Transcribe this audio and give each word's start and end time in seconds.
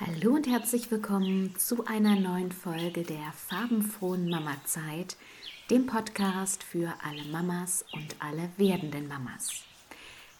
Hallo 0.00 0.34
und 0.34 0.48
herzlich 0.48 0.90
willkommen 0.90 1.54
zu 1.58 1.84
einer 1.84 2.18
neuen 2.18 2.52
Folge 2.52 3.02
der 3.02 3.32
farbenfrohen 3.34 4.30
Mama-Zeit, 4.30 5.18
dem 5.68 5.84
Podcast 5.84 6.64
für 6.64 6.94
alle 7.04 7.22
Mamas 7.24 7.84
und 7.92 8.16
alle 8.18 8.48
werdenden 8.56 9.08
Mamas. 9.08 9.62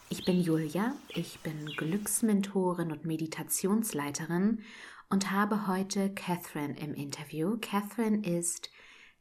Ich 0.08 0.24
bin 0.24 0.40
Julia, 0.40 0.94
ich 1.10 1.40
bin 1.40 1.66
Glücksmentorin 1.76 2.90
und 2.90 3.04
Meditationsleiterin 3.04 4.62
und 5.11 5.30
habe 5.30 5.66
heute 5.66 6.08
Catherine 6.14 6.80
im 6.80 6.95
Interview. 6.95 7.58
Catherine 7.61 8.27
ist 8.27 8.70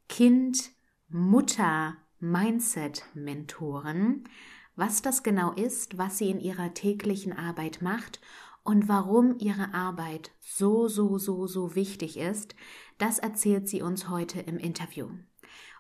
Kind, 0.08 0.70
Mutter, 1.10 1.98
Mindset-Mentorin. 2.22 4.24
Was 4.78 5.02
das 5.02 5.24
genau 5.24 5.52
ist, 5.52 5.98
was 5.98 6.18
sie 6.18 6.30
in 6.30 6.40
ihrer 6.40 6.74
täglichen 6.74 7.34
Arbeit 7.34 7.82
macht 7.82 8.22
und 8.70 8.88
warum 8.88 9.36
ihre 9.40 9.74
Arbeit 9.74 10.30
so, 10.42 10.88
so, 10.88 11.18
so, 11.18 11.48
so 11.48 11.74
wichtig 11.74 12.18
ist, 12.18 12.54
das 13.00 13.18
erzählt 13.18 13.68
sie 13.68 13.82
uns 13.82 14.10
heute 14.10 14.42
im 14.42 14.60
Interview. 14.60 15.10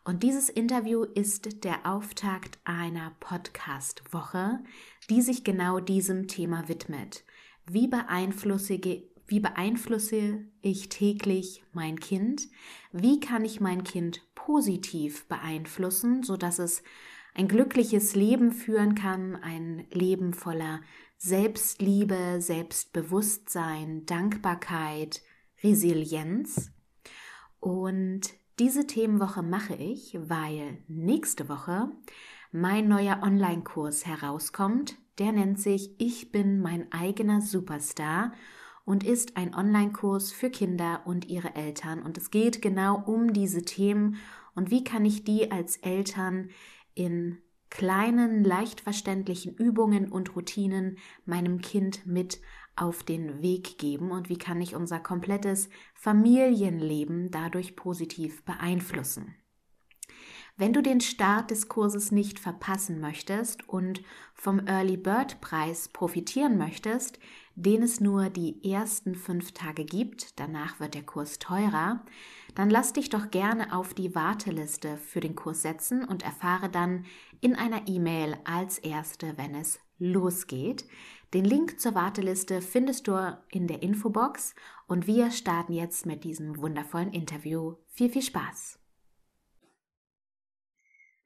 Und 0.03 0.23
dieses 0.23 0.49
Interview 0.49 1.03
ist 1.03 1.63
der 1.63 1.85
Auftakt 1.85 2.57
einer 2.63 3.11
Podcast-Woche, 3.19 4.63
die 5.07 5.21
sich 5.21 5.43
genau 5.43 5.79
diesem 5.79 6.27
Thema 6.27 6.67
widmet. 6.67 7.25
Wie 7.67 7.87
beeinflusse, 7.87 8.81
wie 9.27 9.39
beeinflusse 9.39 10.45
ich 10.61 10.89
täglich 10.89 11.63
mein 11.71 11.99
Kind? 11.99 12.47
Wie 12.91 13.19
kann 13.19 13.45
ich 13.45 13.61
mein 13.61 13.83
Kind 13.83 14.23
positiv 14.33 15.27
beeinflussen, 15.27 16.23
sodass 16.23 16.57
es 16.57 16.81
ein 17.35 17.47
glückliches 17.47 18.15
Leben 18.15 18.51
führen 18.51 18.95
kann, 18.95 19.35
ein 19.35 19.85
Leben 19.91 20.33
voller 20.33 20.81
Selbstliebe, 21.21 22.37
Selbstbewusstsein, 22.39 24.05
Dankbarkeit, 24.05 25.21
Resilienz. 25.61 26.71
Und 27.59 28.21
diese 28.57 28.87
Themenwoche 28.87 29.43
mache 29.43 29.75
ich, 29.75 30.17
weil 30.17 30.77
nächste 30.87 31.49
Woche 31.49 31.91
mein 32.53 32.87
neuer 32.87 33.19
Online-Kurs 33.21 34.05
herauskommt. 34.05 34.97
Der 35.17 35.33
nennt 35.33 35.59
sich 35.59 35.93
Ich 35.97 36.31
bin 36.31 36.61
mein 36.61 36.89
eigener 36.93 37.41
Superstar 37.41 38.31
und 38.85 39.03
ist 39.03 39.35
ein 39.35 39.53
Online-Kurs 39.53 40.31
für 40.31 40.49
Kinder 40.49 41.01
und 41.03 41.27
ihre 41.27 41.53
Eltern. 41.53 42.01
Und 42.01 42.17
es 42.17 42.31
geht 42.31 42.61
genau 42.61 43.03
um 43.05 43.33
diese 43.33 43.63
Themen 43.63 44.15
und 44.55 44.71
wie 44.71 44.85
kann 44.85 45.03
ich 45.03 45.25
die 45.25 45.51
als 45.51 45.75
Eltern 45.75 46.49
in 46.95 47.39
kleinen, 47.69 48.43
leicht 48.43 48.81
verständlichen 48.81 49.55
Übungen 49.55 50.11
und 50.11 50.35
Routinen 50.35 50.97
meinem 51.25 51.61
Kind 51.61 52.05
mit 52.05 52.41
auf 52.75 53.03
den 53.03 53.41
Weg 53.41 53.77
geben 53.77 54.11
und 54.11 54.29
wie 54.29 54.37
kann 54.37 54.61
ich 54.61 54.75
unser 54.75 54.99
komplettes 54.99 55.69
Familienleben 55.93 57.29
dadurch 57.29 57.75
positiv 57.75 58.43
beeinflussen. 58.43 59.35
Wenn 60.59 60.73
du 60.73 60.81
den 60.81 60.99
Start 60.99 61.51
des 61.51 61.69
Kurses 61.69 62.11
nicht 62.11 62.37
verpassen 62.37 62.99
möchtest 62.99 63.69
und 63.69 64.01
vom 64.33 64.59
Early 64.67 64.97
Bird 64.97 65.39
Preis 65.39 65.87
profitieren 65.87 66.57
möchtest, 66.57 67.17
den 67.55 67.81
es 67.81 68.01
nur 68.01 68.29
die 68.29 68.69
ersten 68.69 69.15
fünf 69.15 69.53
Tage 69.53 69.85
gibt, 69.85 70.37
danach 70.37 70.81
wird 70.81 70.95
der 70.95 71.03
Kurs 71.03 71.39
teurer, 71.39 72.03
dann 72.55 72.69
lass 72.69 72.91
dich 72.91 73.09
doch 73.09 73.31
gerne 73.31 73.73
auf 73.73 73.93
die 73.93 74.15
Warteliste 74.15 74.97
für 74.97 75.21
den 75.21 75.35
Kurs 75.35 75.61
setzen 75.61 76.03
und 76.03 76.23
erfahre 76.23 76.67
dann 76.67 77.05
in 77.41 77.55
einer 77.55 77.87
E-Mail 77.87 78.37
als 78.43 78.77
erste, 78.77 79.37
wenn 79.37 79.55
es 79.55 79.79
losgeht. 79.97 80.85
Den 81.33 81.45
Link 81.45 81.79
zur 81.79 81.95
Warteliste 81.95 82.61
findest 82.61 83.07
du 83.07 83.37
in 83.51 83.67
der 83.67 83.83
Infobox 83.83 84.55
und 84.87 85.07
wir 85.07 85.31
starten 85.31 85.73
jetzt 85.73 86.05
mit 86.05 86.23
diesem 86.23 86.57
wundervollen 86.57 87.13
Interview. 87.13 87.75
Viel, 87.89 88.09
viel 88.09 88.23
Spaß! 88.23 88.79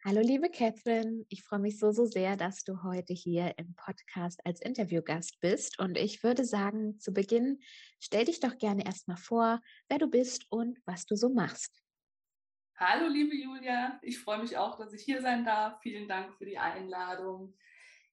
Hallo 0.05 0.19
liebe 0.19 0.49
Catherine, 0.49 1.23
ich 1.29 1.43
freue 1.43 1.59
mich 1.59 1.79
so, 1.79 1.93
so 1.93 2.05
sehr, 2.05 2.35
dass 2.35 2.65
du 2.65 2.83
heute 2.83 3.13
hier 3.13 3.53
im 3.57 3.73
Podcast 3.73 4.45
als 4.45 4.59
Interviewgast 4.59 5.39
bist. 5.39 5.79
Und 5.79 5.97
ich 5.97 6.23
würde 6.23 6.43
sagen, 6.43 6.99
zu 6.99 7.13
Beginn, 7.13 7.61
stell 8.01 8.25
dich 8.25 8.41
doch 8.41 8.57
gerne 8.57 8.85
erstmal 8.85 9.15
vor, 9.15 9.61
wer 9.87 9.99
du 9.99 10.07
bist 10.07 10.45
und 10.49 10.77
was 10.85 11.05
du 11.05 11.15
so 11.15 11.29
machst. 11.29 11.82
Hallo 12.75 13.07
liebe 13.07 13.35
Julia, 13.35 13.99
ich 14.01 14.19
freue 14.19 14.39
mich 14.39 14.57
auch, 14.57 14.77
dass 14.77 14.93
ich 14.93 15.03
hier 15.03 15.21
sein 15.21 15.45
darf. 15.45 15.79
Vielen 15.83 16.07
Dank 16.07 16.35
für 16.35 16.45
die 16.45 16.57
Einladung. 16.57 17.55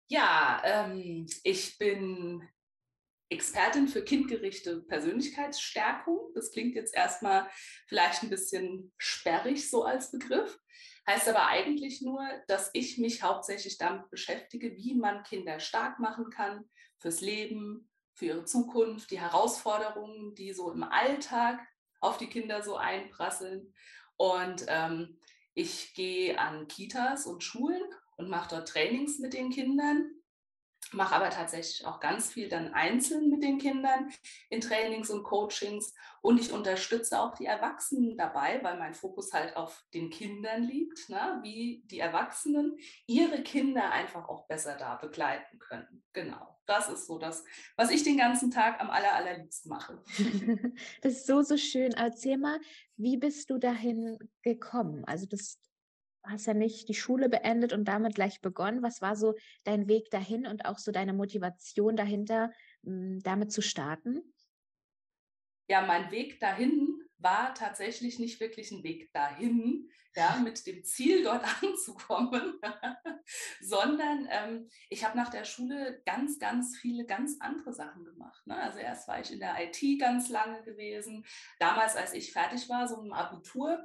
Ja, 0.06 0.60
ähm, 0.62 1.26
ich 1.44 1.78
bin 1.78 2.46
Expertin 3.30 3.88
für 3.88 4.04
kindgerechte 4.04 4.82
Persönlichkeitsstärkung. 4.82 6.32
Das 6.34 6.52
klingt 6.52 6.74
jetzt 6.74 6.94
erstmal 6.94 7.48
vielleicht 7.86 8.22
ein 8.22 8.28
bisschen 8.28 8.92
sperrig 8.98 9.70
so 9.70 9.84
als 9.84 10.10
Begriff. 10.10 10.60
Heißt 11.08 11.28
aber 11.28 11.46
eigentlich 11.46 12.02
nur, 12.02 12.22
dass 12.46 12.70
ich 12.74 12.98
mich 12.98 13.22
hauptsächlich 13.22 13.78
damit 13.78 14.10
beschäftige, 14.10 14.76
wie 14.76 14.94
man 14.94 15.22
Kinder 15.22 15.58
stark 15.58 15.98
machen 16.00 16.28
kann 16.28 16.68
fürs 16.98 17.22
Leben, 17.22 17.90
für 18.12 18.26
ihre 18.26 18.44
Zukunft, 18.44 19.10
die 19.10 19.20
Herausforderungen, 19.20 20.34
die 20.34 20.52
so 20.52 20.70
im 20.70 20.82
Alltag 20.82 21.66
auf 22.00 22.18
die 22.18 22.28
Kinder 22.28 22.62
so 22.62 22.76
einprasseln. 22.76 23.72
Und 24.20 24.66
ähm, 24.68 25.16
ich 25.54 25.94
gehe 25.94 26.38
an 26.38 26.68
Kitas 26.68 27.24
und 27.24 27.42
Schulen 27.42 27.80
und 28.18 28.28
mache 28.28 28.50
dort 28.54 28.68
Trainings 28.68 29.18
mit 29.18 29.32
den 29.32 29.48
Kindern 29.48 30.10
mache 30.92 31.14
aber 31.14 31.30
tatsächlich 31.30 31.86
auch 31.86 32.00
ganz 32.00 32.32
viel 32.32 32.48
dann 32.48 32.74
einzeln 32.74 33.30
mit 33.30 33.42
den 33.42 33.58
Kindern 33.58 34.10
in 34.48 34.60
Trainings 34.60 35.10
und 35.10 35.22
Coachings 35.22 35.94
und 36.22 36.40
ich 36.40 36.52
unterstütze 36.52 37.20
auch 37.20 37.34
die 37.34 37.46
Erwachsenen 37.46 38.16
dabei, 38.16 38.60
weil 38.62 38.78
mein 38.78 38.94
Fokus 38.94 39.32
halt 39.32 39.56
auf 39.56 39.84
den 39.94 40.10
Kindern 40.10 40.62
liegt, 40.62 41.08
ne? 41.08 41.38
wie 41.42 41.82
die 41.86 42.00
Erwachsenen 42.00 42.76
ihre 43.06 43.42
Kinder 43.42 43.90
einfach 43.90 44.28
auch 44.28 44.46
besser 44.46 44.76
da 44.76 44.96
begleiten 44.96 45.58
können. 45.58 46.02
Genau, 46.12 46.58
das 46.66 46.88
ist 46.88 47.06
so 47.06 47.18
das, 47.18 47.44
was 47.76 47.90
ich 47.90 48.02
den 48.02 48.16
ganzen 48.16 48.50
Tag 48.50 48.80
am 48.80 48.90
aller, 48.90 49.14
allerliebsten 49.14 49.70
mache. 49.70 50.02
das 51.02 51.14
ist 51.14 51.26
so, 51.26 51.42
so 51.42 51.56
schön. 51.56 51.92
Erzähl 51.92 52.36
mal, 52.36 52.60
wie 52.96 53.16
bist 53.16 53.50
du 53.50 53.58
dahin 53.58 54.18
gekommen? 54.42 55.04
Also 55.04 55.26
das 55.26 55.58
hast 56.24 56.46
ja 56.46 56.54
nicht 56.54 56.88
die 56.88 56.94
Schule 56.94 57.28
beendet 57.28 57.72
und 57.72 57.86
damit 57.86 58.14
gleich 58.14 58.40
begonnen. 58.40 58.82
Was 58.82 59.00
war 59.00 59.16
so 59.16 59.34
dein 59.64 59.88
Weg 59.88 60.10
dahin 60.10 60.46
und 60.46 60.64
auch 60.64 60.78
so 60.78 60.92
deine 60.92 61.12
Motivation 61.12 61.96
dahinter, 61.96 62.52
hm, 62.84 63.20
damit 63.22 63.52
zu 63.52 63.62
starten? 63.62 64.22
Ja, 65.68 65.82
mein 65.82 66.10
Weg 66.10 66.40
dahin 66.40 67.00
war 67.18 67.54
tatsächlich 67.54 68.18
nicht 68.18 68.40
wirklich 68.40 68.70
ein 68.70 68.82
Weg 68.82 69.12
dahin, 69.12 69.88
ja, 70.16 70.40
mit 70.42 70.66
dem 70.66 70.82
Ziel 70.84 71.22
dort 71.24 71.44
anzukommen, 71.62 72.60
sondern 73.60 74.26
ähm, 74.30 74.68
ich 74.88 75.04
habe 75.04 75.16
nach 75.16 75.30
der 75.30 75.44
Schule 75.44 76.02
ganz, 76.04 76.38
ganz 76.38 76.76
viele 76.76 77.06
ganz 77.06 77.36
andere 77.40 77.72
Sachen 77.72 78.04
gemacht. 78.04 78.44
Ne? 78.46 78.56
Also 78.56 78.78
erst 78.78 79.06
war 79.06 79.20
ich 79.20 79.32
in 79.32 79.38
der 79.38 79.56
IT 79.60 80.00
ganz 80.00 80.28
lange 80.28 80.62
gewesen. 80.62 81.24
Damals, 81.58 81.96
als 81.96 82.14
ich 82.14 82.32
fertig 82.32 82.68
war, 82.68 82.88
so 82.88 83.00
im 83.00 83.12
Abitur, 83.12 83.78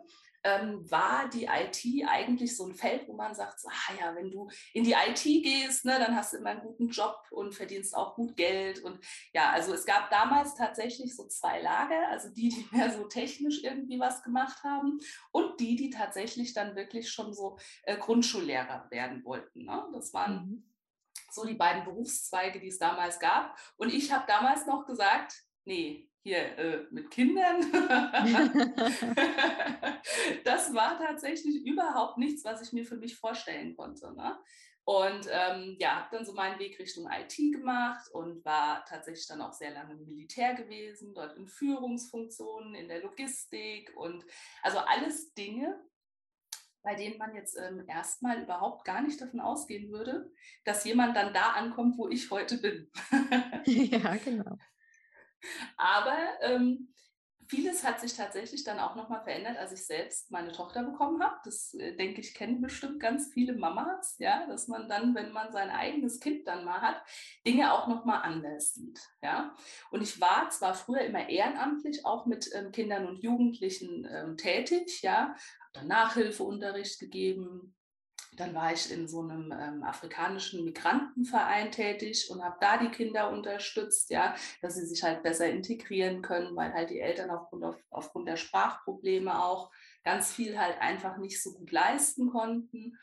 ähm, 0.46 0.90
war 0.92 1.28
die 1.28 1.46
IT 1.46 2.08
eigentlich 2.08 2.56
so 2.56 2.68
ein 2.68 2.76
Feld, 2.76 3.08
wo 3.08 3.14
man 3.14 3.34
sagt, 3.34 3.60
so, 3.60 3.68
ah 3.68 3.94
ja, 4.00 4.16
wenn 4.16 4.30
du 4.30 4.48
in 4.74 4.84
die 4.84 4.94
IT 4.94 5.24
gehst, 5.24 5.86
ne, 5.86 5.98
dann 5.98 6.16
hast 6.16 6.34
du 6.34 6.38
immer 6.38 6.52
einen 6.52 6.62
guten 6.62 6.90
Job 6.90 7.18
und 7.32 7.56
verdienst 7.56 7.96
auch 7.96 8.14
gut 8.14 8.38
Geld. 8.38 8.84
Und 8.84 9.00
ja, 9.34 9.50
also 9.50 9.74
es 9.74 9.86
gab 9.86 10.12
damals 10.12 10.54
tatsächlich 10.54 11.16
so 11.16 11.28
zwei 11.28 11.60
Lager, 11.62 12.10
also 12.10 12.30
die, 12.30 12.50
die 12.50 12.68
mehr 12.72 12.92
so 12.92 13.06
technisch 13.06 13.64
irgendwie 13.64 14.00
was 14.00 14.22
gemacht 14.22 14.64
haben 14.64 15.00
und 15.32 15.60
die, 15.60 15.76
die 15.76 15.90
tatsächlich 15.90 16.54
dann 16.54 16.76
wirklich 16.76 17.12
schon 17.12 17.34
so 17.34 17.58
äh, 17.84 17.98
Grundschullehrer 17.98 18.86
werden 18.92 19.26
wollten. 19.26 19.66
Ne? 19.66 19.90
Das 19.94 20.14
waren 20.14 20.34
mhm. 20.36 20.72
so 21.32 21.44
die 21.44 21.56
beiden 21.56 21.86
Berufszweige, 21.86 22.60
die 22.60 22.68
es 22.68 22.78
damals 22.78 23.20
gab. 23.20 23.58
Und 23.78 23.92
ich 23.92 24.12
habe 24.12 24.26
damals 24.28 24.68
noch 24.68 24.86
gesagt, 24.86 25.34
nee, 25.66 26.08
hier 26.26 26.58
äh, 26.58 26.86
mit 26.90 27.12
Kindern. 27.12 27.62
das 30.44 30.74
war 30.74 30.98
tatsächlich 30.98 31.64
überhaupt 31.64 32.18
nichts, 32.18 32.44
was 32.44 32.64
ich 32.64 32.74
mir 32.74 32.84
für 32.84 32.98
mich 32.98 33.16
vorstellen 33.16 33.76
konnte. 33.76 34.12
Ne? 34.16 34.36
Und 34.86 35.28
ähm, 35.32 35.76
ja, 35.80 35.98
habe 35.98 36.16
dann 36.18 36.26
so 36.26 36.34
meinen 36.34 36.58
Weg 36.58 36.80
Richtung 36.80 37.08
IT 37.12 37.38
gemacht 37.38 38.10
und 38.12 38.44
war 38.44 38.84
tatsächlich 38.86 39.28
dann 39.28 39.42
auch 39.42 39.54
sehr 39.54 39.70
lange 39.70 39.94
im 39.94 40.04
Militär 40.04 40.56
gewesen, 40.56 41.14
dort 41.14 41.38
in 41.38 41.48
Führungsfunktionen, 41.48 42.74
in 42.74 42.88
der 42.88 43.04
Logistik 43.04 43.96
und 43.96 44.26
also 44.64 44.80
alles 44.80 45.32
Dinge, 45.36 45.80
bei 46.82 46.96
denen 46.96 47.20
man 47.20 47.36
jetzt 47.36 47.56
ähm, 47.56 47.86
erstmal 47.88 48.42
überhaupt 48.42 48.84
gar 48.84 49.04
nicht 49.04 49.22
davon 49.22 49.42
ausgehen 49.42 49.92
würde, 49.92 50.32
dass 50.64 50.86
jemand 50.86 51.16
dann 51.16 51.36
da 51.36 51.52
ankommt, 51.52 52.00
wo 52.00 52.10
ich 52.10 52.32
heute 52.32 52.58
bin. 52.58 52.90
ja, 53.66 54.16
genau. 54.16 54.58
Aber 55.78 56.18
ähm, 56.42 56.94
vieles 57.48 57.84
hat 57.84 58.00
sich 58.00 58.16
tatsächlich 58.16 58.64
dann 58.64 58.80
auch 58.80 58.96
nochmal 58.96 59.24
verändert, 59.24 59.58
als 59.58 59.72
ich 59.72 59.86
selbst 59.86 60.32
meine 60.32 60.52
Tochter 60.52 60.84
bekommen 60.84 61.22
habe. 61.24 61.36
Das 61.44 61.74
äh, 61.76 61.96
denke 61.96 62.22
ich, 62.22 62.34
kennen 62.34 62.62
bestimmt 62.62 63.00
ganz 63.00 63.32
viele 63.34 63.54
Mamas, 63.54 64.16
ja, 64.20 64.46
dass 64.48 64.68
man 64.68 64.90
dann, 64.90 65.16
wenn 65.16 65.32
man 65.32 65.52
sein 65.52 65.70
eigenes 65.70 66.20
Kind 66.20 66.48
dann 66.48 66.66
mal 66.66 66.82
hat, 66.82 67.02
Dinge 67.46 67.74
auch 67.74 67.88
nochmal 67.88 68.22
anders 68.24 68.74
sieht. 68.74 69.00
Ja. 69.22 69.54
Und 69.92 70.02
ich 70.02 70.20
war 70.20 70.50
zwar 70.50 70.74
früher 70.74 71.02
immer 71.02 71.30
ehrenamtlich 71.30 72.06
auch 72.06 72.26
mit 72.26 72.50
ähm, 72.54 72.72
Kindern 72.72 73.08
und 73.08 73.24
Jugendlichen 73.24 74.08
ähm, 74.10 74.38
tätig, 74.38 75.02
ja, 75.02 75.30
habe 75.30 75.72
dann 75.74 75.88
Nachhilfeunterricht 75.88 77.00
gegeben, 77.00 77.76
dann 78.36 78.54
war 78.54 78.74
ich 78.74 78.92
in 78.92 79.08
so 79.08 79.22
einem 79.22 79.52
ähm, 79.52 79.84
afrikanischen 79.84 80.66
Migrantenverein 80.66 81.72
tätig 81.72 82.30
und 82.30 82.44
habe 82.44 82.58
da 82.60 82.78
die 82.78 82.90
Kinder 82.90 83.30
unterstützt, 83.32 84.10
ja, 84.10 84.36
dass 84.62 84.76
sie 84.76 84.86
sich 84.86 85.04
halt 85.04 85.24
besser 85.24 85.50
integrieren 85.50 86.22
können, 86.22 86.56
weil 86.56 86.74
halt 86.74 86.90
die 86.90 87.00
Eltern 87.00 87.30
aufgrund, 87.30 87.64
auf, 87.64 87.78
aufgrund 87.90 88.28
der 88.28 88.38
Sprachprobleme 88.38 89.44
auch 89.44 89.72
ganz 90.04 90.34
viel 90.34 90.60
halt 90.60 90.80
einfach 90.80 91.18
nicht 91.18 91.42
so 91.42 91.54
gut 91.54 91.72
leisten 91.72 92.30
konnten. 92.30 92.98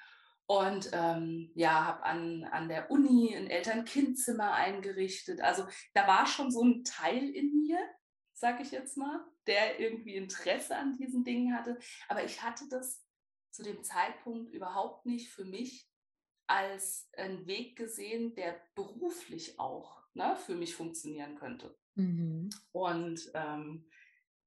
Und 0.47 0.91
ähm, 0.93 1.51
ja, 1.55 1.87
habe 1.87 2.03
an, 2.03 2.45
an 2.45 2.69
der 2.69 2.91
Uni 2.91 3.35
ein 3.35 3.49
Eltern-Kind-Zimmer 3.49 4.53
eingerichtet. 4.53 5.41
Also 5.41 5.67
da 5.95 6.07
war 6.07 6.27
schon 6.27 6.51
so 6.51 6.63
ein 6.63 6.85
Teil 6.85 7.31
in 7.31 7.63
mir, 7.63 7.79
sag 8.35 8.61
ich 8.61 8.71
jetzt 8.71 8.97
mal, 8.97 9.25
der 9.47 9.81
irgendwie 9.81 10.17
Interesse 10.17 10.77
an 10.77 10.97
diesen 10.97 11.25
Dingen 11.25 11.57
hatte. 11.57 11.79
Aber 12.09 12.25
ich 12.25 12.43
hatte 12.43 12.65
das 12.69 13.03
zu 13.53 13.63
dem 13.63 13.85
Zeitpunkt 13.85 14.53
überhaupt 14.53 15.07
nicht 15.07 15.31
für 15.31 15.45
mich 15.45 15.89
als 16.47 17.09
einen 17.17 17.47
Weg 17.47 17.77
gesehen, 17.77 18.35
der 18.35 18.61
beruflich 18.75 19.59
auch 19.59 20.03
ne, 20.15 20.37
für 20.37 20.55
mich 20.55 20.75
funktionieren 20.75 21.37
könnte. 21.37 21.77
Mhm. 21.95 22.51
Und 22.73 23.31
ähm, 23.35 23.87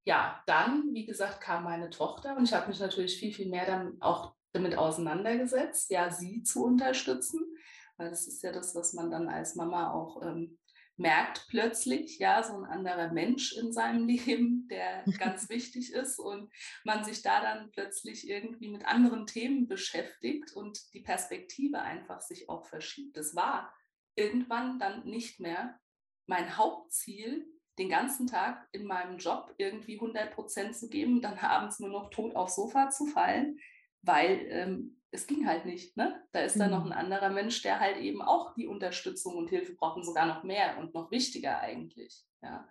ja, 0.03 0.43
dann, 0.45 0.93
wie 0.93 1.05
gesagt, 1.05 1.41
kam 1.41 1.63
meine 1.63 1.89
Tochter 1.89 2.35
und 2.37 2.43
ich 2.43 2.53
habe 2.53 2.67
mich 2.67 2.79
natürlich 2.79 3.17
viel, 3.17 3.33
viel 3.33 3.49
mehr 3.49 3.65
dann 3.65 4.01
auch 4.01 4.35
damit 4.53 4.77
auseinandergesetzt, 4.77 5.89
ja, 5.89 6.11
sie 6.11 6.43
zu 6.43 6.63
unterstützen, 6.63 7.41
weil 7.97 8.09
das 8.09 8.27
ist 8.27 8.43
ja 8.43 8.51
das, 8.51 8.75
was 8.75 8.93
man 8.93 9.11
dann 9.11 9.27
als 9.27 9.55
Mama 9.55 9.91
auch 9.91 10.21
ähm, 10.21 10.57
merkt 10.97 11.47
plötzlich, 11.49 12.19
ja, 12.19 12.41
so 12.41 12.53
ein 12.53 12.65
anderer 12.65 13.11
Mensch 13.11 13.53
in 13.53 13.71
seinem 13.73 14.07
Leben, 14.07 14.67
der 14.69 15.03
ganz 15.19 15.49
wichtig 15.49 15.93
ist 15.93 16.19
und 16.19 16.51
man 16.83 17.03
sich 17.03 17.21
da 17.21 17.41
dann 17.41 17.71
plötzlich 17.71 18.29
irgendwie 18.29 18.69
mit 18.69 18.85
anderen 18.85 19.27
Themen 19.27 19.67
beschäftigt 19.67 20.53
und 20.53 20.93
die 20.93 21.01
Perspektive 21.01 21.81
einfach 21.81 22.21
sich 22.21 22.49
auch 22.49 22.65
verschiebt. 22.65 23.17
Das 23.17 23.35
war 23.35 23.73
irgendwann 24.15 24.79
dann 24.79 25.05
nicht 25.05 25.39
mehr 25.39 25.79
mein 26.27 26.57
Hauptziel, 26.57 27.45
den 27.77 27.89
ganzen 27.89 28.27
Tag 28.27 28.67
in 28.71 28.85
meinem 28.85 29.17
Job 29.17 29.53
irgendwie 29.57 29.95
100 29.95 30.33
Prozent 30.33 30.75
zu 30.75 30.89
geben, 30.89 31.21
dann 31.21 31.37
abends 31.39 31.79
nur 31.79 31.89
noch 31.89 32.09
tot 32.09 32.35
aufs 32.35 32.55
Sofa 32.55 32.89
zu 32.89 33.05
fallen, 33.05 33.59
weil 34.01 34.45
ähm, 34.49 35.01
es 35.15 35.27
ging 35.27 35.47
halt 35.47 35.65
nicht. 35.65 35.97
Ne? 35.97 36.23
Da 36.31 36.41
ist 36.41 36.59
dann 36.59 36.71
noch 36.71 36.81
ein 36.81 36.87
mhm. 36.87 36.91
anderer 36.91 37.29
Mensch, 37.29 37.61
der 37.61 37.79
halt 37.79 37.97
eben 37.97 38.21
auch 38.21 38.53
die 38.53 38.67
Unterstützung 38.67 39.35
und 39.35 39.49
Hilfe 39.49 39.73
braucht 39.73 39.97
und 39.97 40.05
sogar 40.05 40.25
noch 40.25 40.43
mehr 40.43 40.77
und 40.77 40.93
noch 40.93 41.09
wichtiger 41.09 41.59
eigentlich. 41.59 42.23
Ja. 42.41 42.67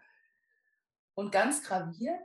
Und 1.15 1.33
ganz 1.33 1.63
graviert 1.63 2.21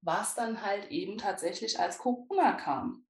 war 0.00 0.22
es 0.22 0.34
dann 0.34 0.62
halt 0.62 0.90
eben 0.90 1.18
tatsächlich, 1.18 1.78
als 1.78 1.98
Corona 1.98 2.52
kam. 2.52 3.06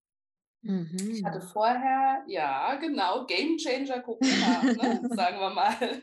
Mhm. 0.62 1.10
Ich 1.10 1.24
hatte 1.24 1.40
vorher, 1.40 2.24
ja, 2.26 2.74
genau, 2.76 3.24
Game 3.26 3.56
Changer 3.56 4.00
Corona, 4.00 4.62
ne, 4.62 5.08
sagen 5.14 5.38
wir 5.38 5.50
mal. 5.50 6.02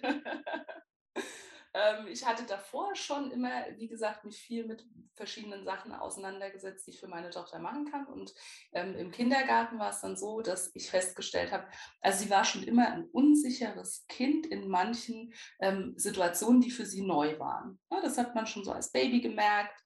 Ähm, 1.78 2.08
ich 2.08 2.26
hatte 2.26 2.44
davor 2.44 2.96
schon 2.96 3.32
immer, 3.32 3.66
wie 3.78 3.88
gesagt, 3.88 4.26
mich 4.26 4.40
viel 4.40 4.66
mit 4.66 4.84
verschiedenen 5.14 5.64
Sachen 5.64 5.92
auseinandergesetzt, 5.94 6.88
die 6.88 6.92
ich 6.92 7.00
für 7.00 7.08
meine 7.08 7.30
Tochter 7.30 7.60
machen 7.60 7.90
kann. 7.92 8.08
Und 8.08 8.34
ähm, 8.72 8.96
im 8.96 9.12
Kindergarten 9.12 9.78
war 9.78 9.92
es 9.92 10.02
dann 10.02 10.18
so, 10.18 10.42
dass 10.42 10.72
ich 10.74 10.90
festgestellt 10.90 11.52
habe, 11.52 11.68
also 12.02 12.24
sie 12.24 12.30
war 12.32 12.46
schon 12.46 12.64
immer 12.64 12.92
ein 12.92 13.06
unsicheres 13.12 14.06
Kind 14.08 14.48
in 14.48 14.68
manchen 14.68 15.34
ähm, 15.60 15.94
Situationen, 15.98 16.62
die 16.62 16.72
für 16.72 16.86
sie 16.86 17.02
neu 17.02 17.38
waren. 17.38 17.80
Ja, 17.92 18.02
das 18.02 18.18
hat 18.18 18.34
man 18.34 18.48
schon 18.48 18.64
so 18.64 18.72
als 18.72 18.92
Baby 18.92 19.22
gemerkt. 19.22 19.80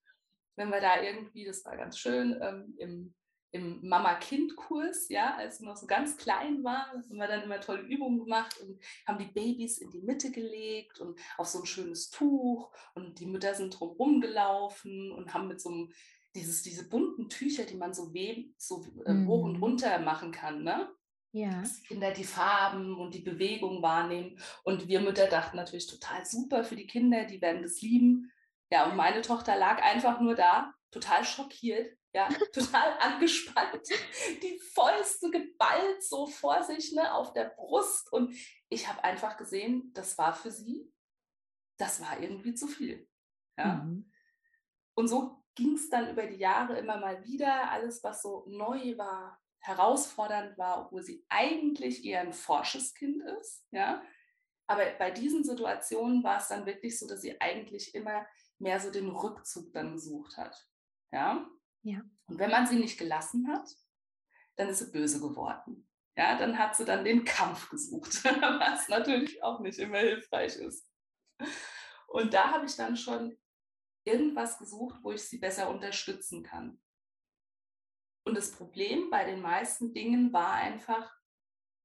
Wenn 0.55 0.69
wir 0.69 0.79
da 0.79 1.01
irgendwie, 1.01 1.45
das 1.45 1.65
war 1.65 1.75
ganz 1.75 1.97
schön, 1.97 2.39
ähm, 2.41 2.75
im 2.77 3.13
im 3.51 3.85
Mama-Kind-Kurs, 3.87 5.09
ja, 5.09 5.35
als 5.35 5.57
sie 5.57 5.65
noch 5.65 5.75
so 5.75 5.85
ganz 5.85 6.15
klein 6.15 6.63
war, 6.63 6.87
haben 6.87 7.17
wir 7.17 7.27
dann 7.27 7.43
immer 7.43 7.59
tolle 7.59 7.81
Übungen 7.81 8.19
gemacht 8.19 8.57
und 8.61 8.79
haben 9.05 9.19
die 9.19 9.31
Babys 9.31 9.77
in 9.77 9.91
die 9.91 10.01
Mitte 10.01 10.31
gelegt 10.31 10.99
und 10.99 11.19
auf 11.37 11.47
so 11.47 11.59
ein 11.59 11.65
schönes 11.65 12.09
Tuch 12.09 12.71
und 12.95 13.19
die 13.19 13.25
Mütter 13.25 13.53
sind 13.53 13.77
drumherum 13.77 14.21
gelaufen 14.21 15.11
und 15.11 15.33
haben 15.33 15.47
mit 15.47 15.59
so 15.59 15.69
einem, 15.69 15.93
dieses, 16.33 16.63
diese 16.63 16.87
bunten 16.87 17.27
Tücher, 17.27 17.65
die 17.65 17.75
man 17.75 17.93
so, 17.93 18.13
web, 18.13 18.45
so 18.57 18.85
äh, 19.05 19.13
mhm. 19.13 19.27
hoch 19.27 19.43
und 19.43 19.57
runter 19.57 19.99
machen 19.99 20.31
kann, 20.31 20.63
ne? 20.63 20.89
Ja. 21.33 21.61
Dass 21.61 21.81
Kinder 21.83 22.11
die 22.11 22.25
Farben 22.25 22.97
und 22.97 23.13
die 23.13 23.21
Bewegung 23.21 23.81
wahrnehmen. 23.81 24.37
Und 24.63 24.87
wir 24.87 24.99
Mütter 24.99 25.27
dachten 25.27 25.55
natürlich 25.55 25.87
total 25.87 26.25
super 26.25 26.63
für 26.63 26.75
die 26.75 26.87
Kinder, 26.87 27.25
die 27.25 27.41
werden 27.41 27.61
das 27.61 27.81
lieben. 27.81 28.31
Ja, 28.69 28.89
und 28.89 28.97
meine 28.97 29.21
Tochter 29.21 29.57
lag 29.57 29.81
einfach 29.81 30.19
nur 30.19 30.35
da, 30.35 30.73
total 30.91 31.23
schockiert, 31.23 31.97
ja, 32.13 32.27
total 32.53 32.97
angespannt, 32.99 33.81
die 34.41 34.59
Fäuste 34.73 35.31
geballt 35.31 36.03
so 36.03 36.27
vor 36.27 36.63
sich 36.63 36.93
ne, 36.93 37.13
auf 37.13 37.33
der 37.33 37.45
Brust. 37.45 38.11
Und 38.11 38.35
ich 38.69 38.87
habe 38.87 39.03
einfach 39.03 39.37
gesehen, 39.37 39.91
das 39.93 40.17
war 40.17 40.33
für 40.33 40.51
sie, 40.51 40.91
das 41.77 42.01
war 42.01 42.19
irgendwie 42.19 42.53
zu 42.53 42.67
viel. 42.67 43.07
Ja. 43.57 43.75
Mhm. 43.75 44.11
Und 44.93 45.07
so 45.07 45.43
ging 45.55 45.73
es 45.73 45.89
dann 45.89 46.09
über 46.09 46.25
die 46.27 46.37
Jahre 46.37 46.77
immer 46.77 46.97
mal 46.97 47.23
wieder. 47.23 47.71
Alles, 47.71 48.03
was 48.03 48.21
so 48.21 48.45
neu 48.47 48.97
war, 48.97 49.39
herausfordernd 49.59 50.57
war, 50.57 50.85
obwohl 50.85 51.03
sie 51.03 51.25
eigentlich 51.29 52.03
eher 52.05 52.21
ein 52.21 52.33
forsches 52.33 52.93
Kind 52.93 53.23
ist. 53.39 53.65
Ja. 53.71 54.03
Aber 54.67 54.85
bei 54.97 55.11
diesen 55.11 55.43
Situationen 55.43 56.23
war 56.23 56.37
es 56.37 56.47
dann 56.47 56.65
wirklich 56.65 56.97
so, 56.97 57.07
dass 57.07 57.21
sie 57.21 57.39
eigentlich 57.39 57.93
immer 57.93 58.25
mehr 58.57 58.79
so 58.79 58.91
den 58.91 59.09
Rückzug 59.09 59.73
dann 59.73 59.93
gesucht 59.93 60.37
hat. 60.37 60.55
Ja. 61.11 61.49
Ja. 61.83 62.01
Und 62.27 62.39
wenn 62.39 62.51
man 62.51 62.67
sie 62.67 62.77
nicht 62.77 62.97
gelassen 62.97 63.47
hat, 63.47 63.67
dann 64.55 64.69
ist 64.69 64.79
sie 64.79 64.91
böse 64.91 65.19
geworden. 65.19 65.87
Ja, 66.15 66.37
dann 66.37 66.57
hat 66.57 66.75
sie 66.75 66.85
dann 66.85 67.05
den 67.05 67.23
Kampf 67.23 67.69
gesucht, 67.69 68.23
was 68.25 68.89
natürlich 68.89 69.41
auch 69.43 69.59
nicht 69.59 69.79
immer 69.79 69.99
hilfreich 69.99 70.55
ist. 70.57 70.87
Und 72.07 72.33
da 72.33 72.51
habe 72.51 72.65
ich 72.65 72.75
dann 72.75 72.97
schon 72.97 73.37
irgendwas 74.03 74.57
gesucht, 74.57 74.99
wo 75.01 75.11
ich 75.11 75.23
sie 75.23 75.37
besser 75.37 75.69
unterstützen 75.69 76.43
kann. 76.43 76.81
Und 78.23 78.35
das 78.35 78.51
Problem 78.51 79.09
bei 79.09 79.23
den 79.23 79.41
meisten 79.41 79.93
Dingen 79.93 80.31
war 80.33 80.53
einfach, 80.53 81.15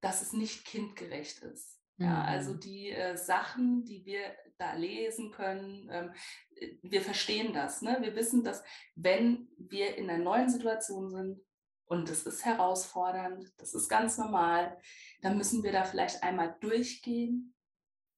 dass 0.02 0.22
es 0.22 0.32
nicht 0.32 0.64
kindgerecht 0.64 1.38
ist. 1.42 1.75
Ja, 1.98 2.22
also 2.24 2.52
mhm. 2.52 2.60
die 2.60 2.90
äh, 2.90 3.16
Sachen, 3.16 3.84
die 3.84 4.04
wir 4.04 4.36
da 4.58 4.74
lesen 4.74 5.30
können, 5.30 5.88
ähm, 5.90 6.12
äh, 6.54 6.76
wir 6.82 7.00
verstehen 7.00 7.52
das. 7.52 7.82
Ne? 7.82 7.98
Wir 8.00 8.14
wissen, 8.14 8.44
dass 8.44 8.62
wenn 8.94 9.48
wir 9.56 9.96
in 9.96 10.10
einer 10.10 10.22
neuen 10.22 10.50
Situation 10.50 11.10
sind 11.10 11.40
und 11.86 12.10
es 12.10 12.26
ist 12.26 12.44
herausfordernd, 12.44 13.50
das 13.56 13.74
ist 13.74 13.88
ganz 13.88 14.18
normal, 14.18 14.78
dann 15.22 15.38
müssen 15.38 15.62
wir 15.62 15.72
da 15.72 15.84
vielleicht 15.84 16.22
einmal 16.22 16.56
durchgehen, 16.60 17.54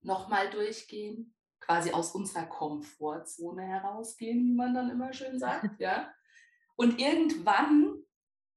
nochmal 0.00 0.50
durchgehen, 0.50 1.34
quasi 1.60 1.92
aus 1.92 2.12
unserer 2.12 2.46
Komfortzone 2.46 3.62
herausgehen, 3.62 4.44
wie 4.44 4.54
man 4.54 4.74
dann 4.74 4.90
immer 4.90 5.12
schön 5.12 5.38
sagt. 5.38 5.68
ja? 5.80 6.12
Und 6.74 6.98
irgendwann 6.98 8.02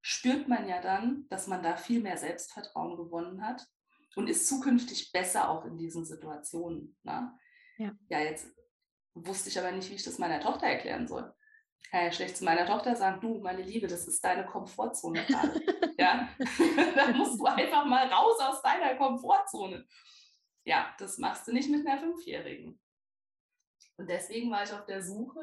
spürt 0.01 0.48
man 0.48 0.67
ja 0.67 0.81
dann, 0.81 1.27
dass 1.29 1.46
man 1.46 1.62
da 1.62 1.75
viel 1.75 2.01
mehr 2.01 2.17
Selbstvertrauen 2.17 2.98
gewonnen 2.98 3.46
hat 3.46 3.67
und 4.15 4.27
ist 4.27 4.48
zukünftig 4.48 5.12
besser 5.12 5.50
auch 5.50 5.65
in 5.65 5.77
diesen 5.77 6.06
Situationen. 6.06 6.98
Ne? 7.03 7.38
Ja. 7.77 7.91
ja, 8.10 8.20
jetzt 8.20 8.48
wusste 9.13 9.50
ich 9.50 9.60
aber 9.60 9.72
nicht, 9.72 9.89
wie 9.89 9.96
ich 9.96 10.03
das 10.03 10.20
meiner 10.20 10.39
Tochter 10.39 10.68
erklären 10.68 11.08
soll. 11.08 11.34
Kann 11.89 12.06
ja 12.06 12.12
schlecht 12.12 12.38
zu 12.38 12.46
meiner 12.46 12.65
Tochter 12.65 12.96
sagen, 12.96 13.20
du, 13.22 13.39
meine 13.39 13.63
Liebe, 13.63 13.88
das 13.88 14.08
ist 14.08 14.24
deine 14.24 14.46
Komfortzone 14.46 15.25
gerade. 15.25 15.62
ja, 15.98 16.30
da 16.96 17.12
musst 17.12 17.39
du 17.39 17.46
einfach 17.46 17.86
mal 17.86 18.08
raus 18.08 18.39
aus 18.39 18.62
deiner 18.62 18.96
Komfortzone. 18.96 19.86
Ja, 20.63 20.96
das 21.00 21.18
machst 21.18 21.48
du 21.48 21.53
nicht 21.53 21.70
mit 21.70 21.86
einer 21.86 22.00
Fünfjährigen. 22.00 22.80
Und 23.98 24.10
deswegen 24.10 24.51
war 24.51 24.63
ich 24.63 24.72
auf 24.72 24.86
der 24.86 25.01
Suche 25.01 25.41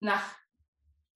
nach 0.00 0.36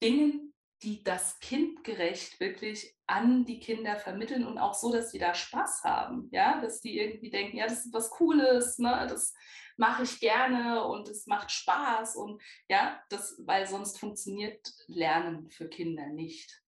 Dingen, 0.02 0.54
die 0.82 1.02
das 1.02 1.38
kindgerecht 1.40 2.40
wirklich 2.40 2.93
an 3.06 3.44
die 3.44 3.60
Kinder 3.60 3.96
vermitteln 3.96 4.46
und 4.46 4.58
auch 4.58 4.74
so, 4.74 4.92
dass 4.92 5.10
sie 5.10 5.18
da 5.18 5.34
Spaß 5.34 5.84
haben, 5.84 6.28
ja, 6.32 6.60
dass 6.60 6.80
die 6.80 6.98
irgendwie 6.98 7.30
denken, 7.30 7.56
ja, 7.56 7.66
das 7.66 7.84
ist 7.84 7.92
was 7.92 8.10
Cooles, 8.10 8.78
ne, 8.78 9.06
das 9.08 9.34
mache 9.76 10.04
ich 10.04 10.20
gerne 10.20 10.84
und 10.84 11.08
es 11.08 11.26
macht 11.26 11.50
Spaß 11.50 12.16
und 12.16 12.40
ja, 12.68 13.02
das, 13.10 13.36
weil 13.44 13.66
sonst 13.66 13.98
funktioniert 13.98 14.72
Lernen 14.86 15.50
für 15.50 15.68
Kinder 15.68 16.06
nicht. 16.06 16.62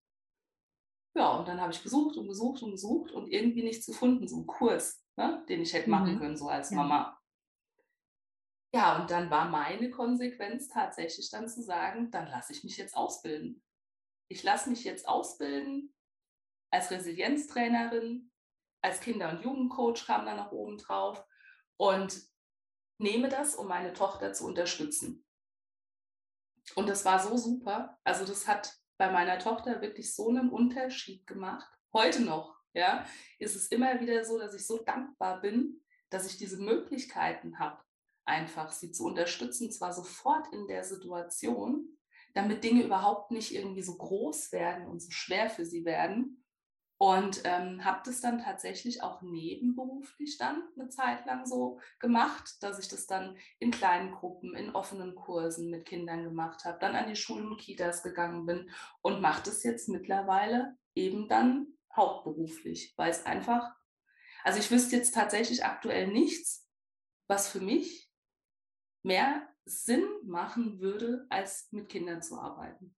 Ja, 1.14 1.38
und 1.38 1.48
dann 1.48 1.60
habe 1.60 1.72
ich 1.72 1.82
gesucht 1.82 2.16
und 2.18 2.28
gesucht 2.28 2.62
und 2.62 2.72
gesucht 2.72 3.12
und 3.12 3.28
irgendwie 3.28 3.62
nichts 3.62 3.86
gefunden, 3.86 4.28
so 4.28 4.36
einen 4.36 4.46
Kurs, 4.46 5.02
ne, 5.16 5.42
den 5.48 5.62
ich 5.62 5.72
hätte 5.72 5.88
machen 5.88 6.16
mhm. 6.16 6.18
können, 6.18 6.36
so 6.36 6.48
als 6.48 6.70
ja. 6.70 6.76
Mama. 6.76 7.18
Ja, 8.74 9.00
und 9.00 9.10
dann 9.10 9.30
war 9.30 9.48
meine 9.48 9.90
Konsequenz 9.90 10.68
tatsächlich 10.68 11.30
dann 11.30 11.48
zu 11.48 11.62
sagen, 11.62 12.10
dann 12.10 12.26
lasse 12.26 12.52
ich 12.52 12.62
mich 12.62 12.76
jetzt 12.76 12.94
ausbilden. 12.94 13.62
Ich 14.28 14.42
lasse 14.42 14.68
mich 14.68 14.84
jetzt 14.84 15.08
ausbilden 15.08 15.95
als 16.70 16.90
Resilienztrainerin, 16.90 18.30
als 18.82 19.00
Kinder- 19.00 19.30
und 19.30 19.42
Jugendcoach 19.42 20.06
kam 20.06 20.26
dann 20.26 20.36
noch 20.36 20.52
oben 20.52 20.78
drauf 20.78 21.24
und 21.76 22.20
nehme 22.98 23.28
das, 23.28 23.54
um 23.54 23.68
meine 23.68 23.92
Tochter 23.92 24.32
zu 24.32 24.46
unterstützen. 24.46 25.24
Und 26.74 26.88
das 26.88 27.04
war 27.04 27.20
so 27.20 27.36
super. 27.36 27.98
Also 28.04 28.24
das 28.24 28.46
hat 28.48 28.74
bei 28.98 29.10
meiner 29.10 29.38
Tochter 29.38 29.80
wirklich 29.80 30.14
so 30.14 30.28
einen 30.28 30.50
Unterschied 30.50 31.26
gemacht. 31.26 31.68
Heute 31.92 32.22
noch, 32.22 32.56
ja, 32.72 33.06
ist 33.38 33.56
es 33.56 33.68
immer 33.68 34.00
wieder 34.00 34.24
so, 34.24 34.38
dass 34.38 34.54
ich 34.54 34.66
so 34.66 34.82
dankbar 34.82 35.40
bin, 35.40 35.82
dass 36.10 36.26
ich 36.26 36.38
diese 36.38 36.58
Möglichkeiten 36.58 37.58
habe, 37.58 37.82
einfach 38.24 38.72
sie 38.72 38.92
zu 38.92 39.04
unterstützen, 39.04 39.70
zwar 39.70 39.92
sofort 39.92 40.52
in 40.52 40.66
der 40.66 40.84
Situation, 40.84 41.96
damit 42.34 42.64
Dinge 42.64 42.84
überhaupt 42.84 43.30
nicht 43.30 43.54
irgendwie 43.54 43.82
so 43.82 43.96
groß 43.96 44.52
werden 44.52 44.86
und 44.86 45.00
so 45.00 45.10
schwer 45.10 45.48
für 45.48 45.64
sie 45.64 45.84
werden. 45.84 46.44
Und 46.98 47.42
ähm, 47.44 47.84
habe 47.84 48.00
das 48.06 48.22
dann 48.22 48.38
tatsächlich 48.38 49.02
auch 49.02 49.20
nebenberuflich 49.20 50.38
dann 50.38 50.62
eine 50.78 50.88
Zeit 50.88 51.26
lang 51.26 51.44
so 51.44 51.78
gemacht, 51.98 52.56
dass 52.62 52.78
ich 52.78 52.88
das 52.88 53.06
dann 53.06 53.36
in 53.58 53.70
kleinen 53.70 54.12
Gruppen, 54.12 54.54
in 54.54 54.74
offenen 54.74 55.14
Kursen 55.14 55.68
mit 55.68 55.84
Kindern 55.84 56.24
gemacht 56.24 56.64
habe, 56.64 56.78
dann 56.78 56.96
an 56.96 57.08
die 57.08 57.16
Schulen 57.16 57.48
und 57.48 57.60
Kitas 57.60 58.02
gegangen 58.02 58.46
bin 58.46 58.70
und 59.02 59.20
mache 59.20 59.42
das 59.44 59.62
jetzt 59.62 59.90
mittlerweile 59.90 60.78
eben 60.94 61.28
dann 61.28 61.66
hauptberuflich, 61.94 62.94
weil 62.96 63.10
es 63.10 63.26
einfach, 63.26 63.74
also 64.42 64.58
ich 64.58 64.70
wüsste 64.70 64.96
jetzt 64.96 65.14
tatsächlich 65.14 65.64
aktuell 65.66 66.06
nichts, 66.06 66.66
was 67.26 67.48
für 67.48 67.60
mich 67.60 68.10
mehr 69.02 69.46
Sinn 69.66 70.06
machen 70.24 70.80
würde, 70.80 71.26
als 71.28 71.70
mit 71.72 71.88
Kindern 71.88 72.22
zu 72.22 72.38
arbeiten. 72.38 72.96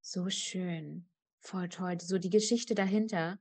So 0.00 0.28
schön. 0.30 1.08
Voll 1.42 1.68
toll. 1.68 2.00
So 2.00 2.18
die 2.18 2.30
Geschichte 2.30 2.74
dahinter 2.74 3.38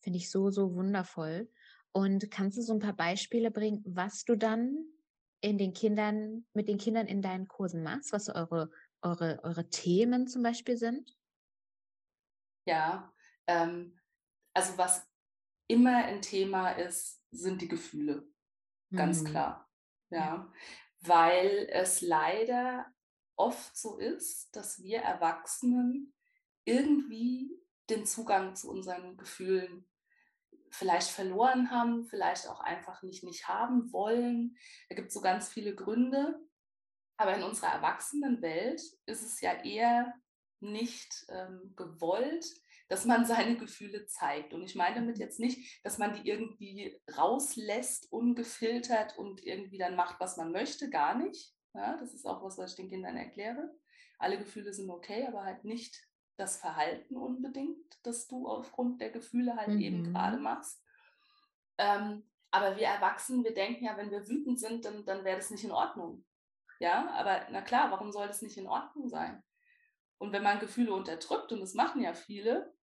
finde 0.00 0.18
ich 0.18 0.30
so, 0.30 0.50
so 0.50 0.74
wundervoll. 0.74 1.48
Und 1.92 2.30
kannst 2.30 2.58
du 2.58 2.62
so 2.62 2.72
ein 2.72 2.80
paar 2.80 2.96
Beispiele 2.96 3.50
bringen, 3.50 3.82
was 3.86 4.24
du 4.24 4.36
dann 4.36 4.84
in 5.40 5.56
den 5.56 5.72
Kindern, 5.72 6.44
mit 6.52 6.68
den 6.68 6.78
Kindern 6.78 7.06
in 7.06 7.22
deinen 7.22 7.48
Kursen 7.48 7.82
machst, 7.82 8.12
was 8.12 8.26
so 8.26 8.34
eure, 8.34 8.70
eure, 9.02 9.40
eure 9.42 9.68
Themen 9.70 10.26
zum 10.26 10.42
Beispiel 10.42 10.76
sind? 10.76 11.16
Ja, 12.66 13.12
ähm, 13.46 13.98
also 14.52 14.76
was 14.76 15.08
immer 15.66 16.04
ein 16.04 16.20
Thema 16.22 16.72
ist, 16.72 17.22
sind 17.30 17.62
die 17.62 17.68
Gefühle. 17.68 18.28
Ganz 18.94 19.22
mhm. 19.22 19.26
klar. 19.26 19.70
Ja. 20.10 20.18
ja, 20.18 20.52
weil 21.00 21.68
es 21.70 22.00
leider 22.00 22.86
oft 23.36 23.76
so 23.76 23.98
ist, 23.98 24.54
dass 24.54 24.82
wir 24.82 24.98
Erwachsenen 24.98 26.12
irgendwie 26.70 27.50
den 27.88 28.06
Zugang 28.06 28.54
zu 28.54 28.70
unseren 28.70 29.16
Gefühlen 29.16 29.84
vielleicht 30.70 31.10
verloren 31.10 31.70
haben, 31.70 32.06
vielleicht 32.06 32.48
auch 32.48 32.60
einfach 32.60 33.02
nicht, 33.02 33.24
nicht 33.24 33.48
haben 33.48 33.92
wollen. 33.92 34.56
Da 34.88 34.94
gibt 34.94 35.08
es 35.08 35.14
so 35.14 35.20
ganz 35.20 35.48
viele 35.48 35.74
Gründe. 35.74 36.38
Aber 37.16 37.36
in 37.36 37.42
unserer 37.42 37.72
Erwachsenenwelt 37.72 38.80
ist 39.06 39.22
es 39.22 39.40
ja 39.40 39.52
eher 39.64 40.14
nicht 40.60 41.26
ähm, 41.28 41.74
gewollt, 41.76 42.46
dass 42.88 43.04
man 43.04 43.24
seine 43.26 43.56
Gefühle 43.58 44.06
zeigt. 44.06 44.54
Und 44.54 44.62
ich 44.62 44.76
meine 44.76 44.96
damit 44.96 45.18
jetzt 45.18 45.40
nicht, 45.40 45.84
dass 45.84 45.98
man 45.98 46.14
die 46.14 46.28
irgendwie 46.28 47.00
rauslässt, 47.16 48.12
ungefiltert 48.12 49.18
und 49.18 49.44
irgendwie 49.44 49.78
dann 49.78 49.96
macht, 49.96 50.20
was 50.20 50.36
man 50.36 50.52
möchte, 50.52 50.88
gar 50.88 51.16
nicht. 51.16 51.52
Ja, 51.74 51.96
das 51.98 52.14
ist 52.14 52.26
auch 52.26 52.42
was, 52.42 52.58
was 52.58 52.70
ich 52.70 52.76
den 52.76 52.88
Kindern 52.88 53.16
erkläre. 53.16 53.70
Alle 54.18 54.38
Gefühle 54.38 54.72
sind 54.72 54.90
okay, 54.90 55.26
aber 55.26 55.44
halt 55.44 55.64
nicht 55.64 56.09
das 56.40 56.56
Verhalten 56.56 57.16
unbedingt, 57.16 57.98
das 58.02 58.26
du 58.26 58.48
aufgrund 58.48 59.00
der 59.00 59.10
Gefühle 59.10 59.56
halt 59.56 59.68
mhm. 59.68 59.80
eben 59.80 60.04
gerade 60.04 60.38
machst. 60.38 60.82
Ähm, 61.78 62.24
aber 62.50 62.76
wir 62.76 62.86
Erwachsenen, 62.86 63.44
wir 63.44 63.54
denken 63.54 63.84
ja, 63.84 63.96
wenn 63.96 64.10
wir 64.10 64.26
wütend 64.26 64.58
sind, 64.58 64.84
dann, 64.84 65.04
dann 65.04 65.24
wäre 65.24 65.36
das 65.36 65.50
nicht 65.50 65.64
in 65.64 65.70
Ordnung. 65.70 66.24
Ja, 66.80 67.10
aber 67.10 67.46
na 67.50 67.60
klar, 67.60 67.90
warum 67.90 68.10
soll 68.10 68.26
das 68.26 68.42
nicht 68.42 68.56
in 68.56 68.66
Ordnung 68.66 69.08
sein? 69.08 69.42
Und 70.18 70.32
wenn 70.32 70.42
man 70.42 70.58
Gefühle 70.58 70.92
unterdrückt, 70.92 71.52
und 71.52 71.60
das 71.60 71.74
machen 71.74 72.02
ja 72.02 72.14
viele, 72.14 72.74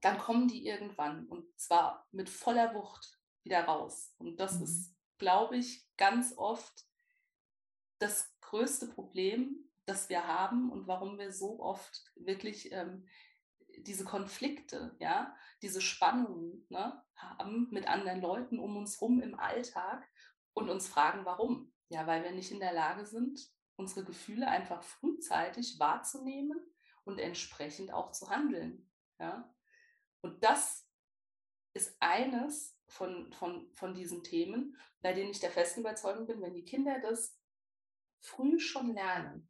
dann 0.00 0.18
kommen 0.18 0.48
die 0.48 0.66
irgendwann 0.66 1.26
und 1.26 1.58
zwar 1.58 2.06
mit 2.12 2.28
voller 2.28 2.74
Wucht 2.74 3.18
wieder 3.42 3.64
raus. 3.64 4.14
Und 4.18 4.38
das 4.38 4.58
mhm. 4.58 4.64
ist, 4.64 4.94
glaube 5.18 5.56
ich, 5.56 5.86
ganz 5.96 6.36
oft 6.36 6.86
das 7.98 8.32
größte 8.40 8.88
Problem, 8.88 9.67
das 9.88 10.08
wir 10.08 10.26
haben 10.26 10.70
und 10.70 10.86
warum 10.86 11.18
wir 11.18 11.32
so 11.32 11.60
oft 11.60 12.12
wirklich 12.16 12.72
ähm, 12.72 13.06
diese 13.78 14.04
Konflikte, 14.04 14.96
ja, 14.98 15.34
diese 15.62 15.80
Spannungen 15.80 16.66
ne, 16.68 17.02
haben 17.16 17.68
mit 17.70 17.88
anderen 17.88 18.20
Leuten 18.20 18.58
um 18.58 18.76
uns 18.76 19.00
herum 19.00 19.20
im 19.20 19.38
Alltag 19.38 20.06
und 20.52 20.68
uns 20.68 20.88
fragen, 20.88 21.24
warum. 21.24 21.72
Ja, 21.90 22.06
weil 22.06 22.22
wir 22.22 22.32
nicht 22.32 22.50
in 22.50 22.60
der 22.60 22.74
Lage 22.74 23.06
sind, 23.06 23.40
unsere 23.76 24.04
Gefühle 24.04 24.48
einfach 24.48 24.82
frühzeitig 24.82 25.78
wahrzunehmen 25.78 26.60
und 27.04 27.18
entsprechend 27.18 27.92
auch 27.92 28.12
zu 28.12 28.28
handeln. 28.28 28.90
Ja? 29.18 29.54
Und 30.20 30.44
das 30.44 30.86
ist 31.72 31.96
eines 32.00 32.78
von, 32.88 33.32
von, 33.32 33.72
von 33.74 33.94
diesen 33.94 34.22
Themen, 34.22 34.76
bei 35.00 35.14
denen 35.14 35.30
ich 35.30 35.40
der 35.40 35.50
festen 35.50 35.80
Überzeugung 35.80 36.26
bin, 36.26 36.42
wenn 36.42 36.54
die 36.54 36.64
Kinder 36.64 37.00
das 37.00 37.38
früh 38.20 38.58
schon 38.58 38.92
lernen, 38.92 39.48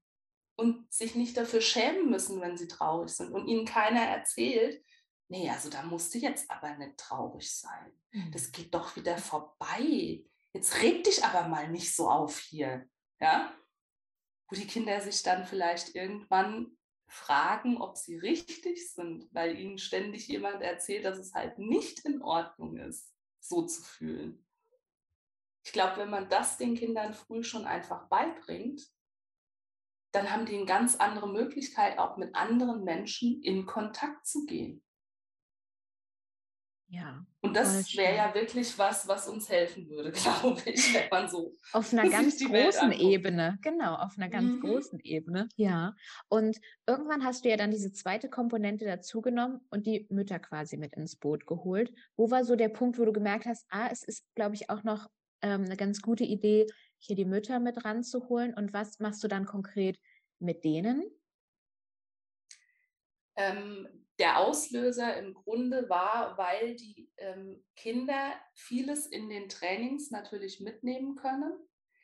und 0.59 0.93
sich 0.93 1.15
nicht 1.15 1.37
dafür 1.37 1.61
schämen 1.61 2.11
müssen, 2.11 2.41
wenn 2.41 2.57
sie 2.57 2.67
traurig 2.67 3.11
sind 3.11 3.33
und 3.33 3.47
ihnen 3.47 3.65
keiner 3.65 4.01
erzählt, 4.01 4.85
nee, 5.29 5.49
also 5.49 5.71
da 5.71 5.83
musst 5.83 6.13
du 6.13 6.19
jetzt 6.19 6.51
aber 6.51 6.77
nicht 6.77 6.99
traurig 6.99 7.55
sein. 7.55 7.93
Das 8.33 8.51
geht 8.51 8.75
doch 8.75 8.97
wieder 8.97 9.19
vorbei. 9.19 10.25
Jetzt 10.53 10.83
reg 10.83 11.05
dich 11.05 11.25
aber 11.25 11.47
mal 11.47 11.69
nicht 11.71 11.95
so 11.95 12.11
auf 12.11 12.41
hier. 12.41 12.89
Ja? 13.21 13.55
Wo 14.49 14.57
die 14.57 14.67
Kinder 14.67 15.01
sich 15.01 15.23
dann 15.23 15.47
vielleicht 15.47 15.95
irgendwann 15.95 16.77
fragen, 17.07 17.81
ob 17.81 17.97
sie 17.97 18.19
richtig 18.19 18.93
sind, 18.93 19.33
weil 19.33 19.57
ihnen 19.59 19.79
ständig 19.79 20.27
jemand 20.27 20.61
erzählt, 20.61 21.05
dass 21.05 21.19
es 21.19 21.35
halt 21.35 21.59
nicht 21.59 22.05
in 22.05 22.21
Ordnung 22.21 22.77
ist, 22.79 23.15
so 23.39 23.63
zu 23.63 23.83
fühlen. 23.83 24.45
Ich 25.65 25.73
glaube, 25.73 25.99
wenn 25.99 26.11
man 26.11 26.29
das 26.29 26.57
den 26.57 26.75
Kindern 26.75 27.15
früh 27.15 27.45
schon 27.45 27.65
einfach 27.65 28.09
beibringt, 28.09 28.91
dann 30.19 30.31
haben 30.33 30.47
die 30.47 30.57
eine 30.57 30.67
ganz 30.67 30.97
andere 30.97 31.29
Möglichkeit, 31.29 31.99
auch 31.99 32.17
mit 32.17 32.35
anderen 32.35 32.83
Menschen 32.83 33.41
in 33.43 33.67
Kontakt 33.67 34.27
zu 34.27 34.45
gehen. 34.47 34.83
Ja. 36.91 37.25
Und 37.43 37.55
das 37.55 37.95
wäre 37.97 38.17
ja 38.17 38.35
wirklich 38.35 38.79
was, 38.79 39.07
was 39.07 39.29
uns 39.29 39.49
helfen 39.51 39.89
würde, 39.91 40.11
glaube 40.13 40.61
ich, 40.65 40.95
wenn 40.95 41.09
man 41.11 41.29
so. 41.29 41.53
Auf 41.73 41.93
einer 41.93 42.09
ganz 42.11 42.43
großen 42.43 42.93
Ebene, 42.93 43.59
genau, 43.61 43.95
auf 43.95 44.15
einer 44.17 44.31
ganz 44.31 44.55
mhm. 44.55 44.61
großen 44.61 44.99
Ebene, 45.01 45.49
ja. 45.57 45.95
Und 46.29 46.59
irgendwann 46.87 47.25
hast 47.25 47.45
du 47.45 47.51
ja 47.51 47.57
dann 47.57 47.71
diese 47.71 47.93
zweite 47.93 48.31
Komponente 48.31 48.87
dazugenommen 48.87 49.61
und 49.71 49.87
die 49.87 50.07
Mütter 50.09 50.39
quasi 50.39 50.79
mit 50.79 50.95
ins 50.95 51.17
Boot 51.17 51.47
geholt. 51.47 51.93
Wo 52.17 52.31
war 52.31 52.45
so 52.45 52.57
der 52.57 52.71
Punkt, 52.71 52.99
wo 52.99 53.05
du 53.05 53.13
gemerkt 53.13 53.45
hast, 53.45 53.67
ah, 53.69 53.89
es 53.93 54.03
ist, 54.03 54.25
glaube 54.35 54.55
ich, 54.55 54.71
auch 54.71 54.83
noch 54.83 55.09
ähm, 55.43 55.65
eine 55.65 55.77
ganz 55.77 56.01
gute 56.01 56.25
Idee, 56.25 56.67
hier 56.99 57.17
die 57.17 57.25
Mütter 57.25 57.61
mit 57.61 57.85
ranzuholen? 57.85 58.55
Und 58.55 58.73
was 58.73 58.99
machst 58.99 59.23
du 59.25 59.29
dann 59.29 59.47
konkret 59.47 59.99
mit 60.39 60.65
denen? 60.65 61.05
Ähm, 63.37 63.89
der 64.19 64.39
Auslöser 64.39 65.17
im 65.17 65.35
Grunde 65.35 65.89
war, 65.89 66.37
weil 66.39 66.75
die 66.75 67.11
ähm, 67.19 67.65
Kinder 67.77 68.33
vieles 68.55 69.07
in 69.07 69.29
den 69.29 69.49
Trainings 69.49 70.11
natürlich 70.11 70.61
mitnehmen 70.61 71.15
können. 71.15 71.53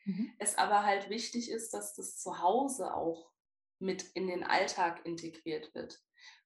Mhm. 0.05 0.31
Es 0.39 0.57
aber 0.57 0.83
halt 0.83 1.09
wichtig 1.09 1.51
ist, 1.51 1.73
dass 1.73 1.93
das 1.93 2.17
zu 2.17 2.39
Hause 2.39 2.93
auch 2.93 3.31
mit 3.79 4.03
in 4.13 4.27
den 4.27 4.43
Alltag 4.43 5.05
integriert 5.05 5.75
wird. 5.75 5.99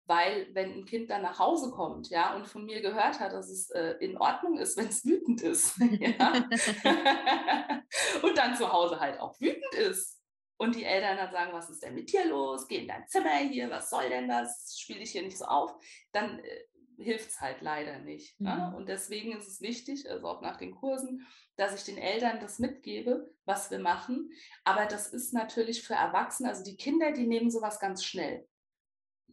Weil 0.09 0.47
wenn 0.53 0.73
ein 0.73 0.85
Kind 0.85 1.11
dann 1.11 1.21
nach 1.21 1.37
Hause 1.37 1.69
kommt, 1.69 2.09
ja, 2.09 2.35
und 2.35 2.47
von 2.47 2.65
mir 2.65 2.81
gehört 2.81 3.19
hat, 3.19 3.31
dass 3.31 3.47
es 3.47 3.69
äh, 3.69 3.91
in 3.99 4.17
Ordnung 4.17 4.57
ist, 4.57 4.75
wenn 4.75 4.87
es 4.87 5.05
wütend 5.05 5.39
ist, 5.43 5.77
ja, 5.99 6.33
und 8.23 8.35
dann 8.35 8.55
zu 8.55 8.73
Hause 8.73 8.99
halt 8.99 9.19
auch 9.19 9.39
wütend 9.39 9.71
ist 9.75 10.19
und 10.57 10.73
die 10.73 10.83
Eltern 10.83 11.17
dann 11.17 11.31
sagen, 11.31 11.53
was 11.53 11.69
ist 11.69 11.83
denn 11.83 11.93
mit 11.93 12.11
dir 12.11 12.25
los? 12.25 12.67
Geh 12.67 12.77
in 12.77 12.87
dein 12.87 13.07
Zimmer 13.07 13.35
hier, 13.35 13.69
was 13.69 13.91
soll 13.91 14.09
denn 14.09 14.27
das? 14.27 14.75
Spiel 14.79 14.97
dich 14.97 15.11
hier 15.11 15.21
nicht 15.21 15.37
so 15.37 15.45
auf, 15.45 15.75
dann 16.11 16.39
äh, 16.39 17.03
hilft 17.03 17.29
es 17.29 17.39
halt 17.39 17.61
leider 17.61 17.99
nicht. 17.99 18.41
Ne? 18.41 18.51
Mhm. 18.51 18.57
Ne? 18.57 18.77
Und 18.77 18.89
deswegen 18.89 19.37
ist 19.37 19.47
es 19.47 19.61
wichtig, 19.61 20.09
also 20.09 20.27
auch 20.27 20.41
nach 20.41 20.57
den 20.57 20.73
Kursen, 20.73 21.27
dass 21.55 21.75
ich 21.75 21.83
den 21.83 21.99
Eltern 21.99 22.39
das 22.39 22.57
mitgebe, 22.57 23.31
was 23.45 23.69
wir 23.69 23.77
machen. 23.77 24.31
Aber 24.63 24.87
das 24.87 25.13
ist 25.13 25.35
natürlich 25.35 25.83
für 25.83 25.93
Erwachsene, 25.93 26.49
also 26.49 26.63
die 26.63 26.77
Kinder, 26.77 27.11
die 27.11 27.27
nehmen 27.27 27.51
sowas 27.51 27.79
ganz 27.79 28.03
schnell 28.03 28.47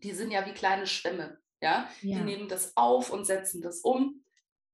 die 0.02 0.12
sind 0.12 0.30
ja 0.30 0.46
wie 0.46 0.52
kleine 0.52 0.86
Schwämme. 0.86 1.38
Ja? 1.60 1.88
ja? 2.02 2.18
Die 2.18 2.24
nehmen 2.24 2.48
das 2.48 2.76
auf 2.76 3.10
und 3.10 3.24
setzen 3.24 3.62
das 3.62 3.80
um. 3.80 4.24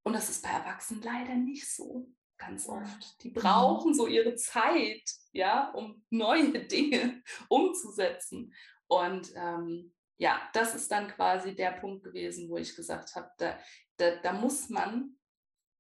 Und 0.03 0.15
das 0.15 0.29
ist 0.31 0.43
bei 0.43 0.51
Erwachsenen 0.51 1.03
leider 1.03 1.35
nicht 1.35 1.71
so. 1.71 2.09
ganz 2.39 2.69
oft. 2.69 3.23
Die 3.23 3.31
brauchen 3.31 3.95
so 3.95 4.07
ihre 4.09 4.35
Zeit, 4.35 5.09
ja, 5.33 5.71
um 5.71 6.05
neue 6.11 6.65
Dinge 6.67 7.23
umzusetzen. 7.49 8.53
Und 8.89 9.33
ähm, 9.37 9.93
ja, 10.19 10.41
das 10.53 10.75
ist 10.75 10.91
dann 10.91 11.09
quasi 11.09 11.55
der 11.55 11.73
Punkt 11.73 12.05
gewesen, 12.05 12.49
wo 12.49 12.57
ich 12.57 12.75
gesagt 12.77 13.15
habe, 13.15 13.31
da, 13.39 13.59
da, 13.97 14.17
da 14.17 14.33
muss 14.33 14.69
man 14.69 15.17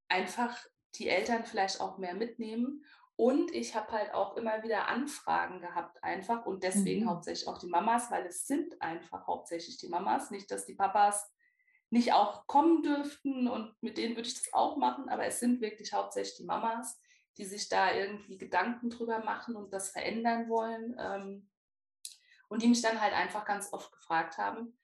einfach 0.08 0.56
die 0.94 1.08
Eltern 1.08 1.44
vielleicht 1.44 1.80
auch 1.80 1.98
mehr 1.98 2.14
mitnehmen. 2.14 2.84
Und 3.22 3.54
ich 3.54 3.76
habe 3.76 3.92
halt 3.92 4.14
auch 4.14 4.36
immer 4.36 4.64
wieder 4.64 4.88
Anfragen 4.88 5.60
gehabt, 5.60 6.02
einfach 6.02 6.44
und 6.44 6.64
deswegen 6.64 7.04
mhm. 7.04 7.10
hauptsächlich 7.10 7.46
auch 7.46 7.58
die 7.58 7.68
Mamas, 7.68 8.10
weil 8.10 8.26
es 8.26 8.48
sind 8.48 8.82
einfach 8.82 9.28
hauptsächlich 9.28 9.78
die 9.78 9.86
Mamas. 9.86 10.32
Nicht, 10.32 10.50
dass 10.50 10.66
die 10.66 10.74
Papas 10.74 11.32
nicht 11.88 12.12
auch 12.14 12.48
kommen 12.48 12.82
dürften 12.82 13.46
und 13.46 13.80
mit 13.80 13.96
denen 13.96 14.16
würde 14.16 14.26
ich 14.26 14.34
das 14.34 14.52
auch 14.52 14.76
machen, 14.76 15.08
aber 15.08 15.24
es 15.24 15.38
sind 15.38 15.60
wirklich 15.60 15.92
hauptsächlich 15.92 16.36
die 16.36 16.46
Mamas, 16.46 17.00
die 17.38 17.44
sich 17.44 17.68
da 17.68 17.94
irgendwie 17.94 18.38
Gedanken 18.38 18.90
drüber 18.90 19.20
machen 19.22 19.54
und 19.54 19.72
das 19.72 19.90
verändern 19.90 20.48
wollen. 20.48 20.96
Ähm, 20.98 21.48
und 22.48 22.60
die 22.60 22.66
mich 22.66 22.82
dann 22.82 23.00
halt 23.00 23.14
einfach 23.14 23.44
ganz 23.44 23.72
oft 23.72 23.92
gefragt 23.92 24.36
haben, 24.36 24.76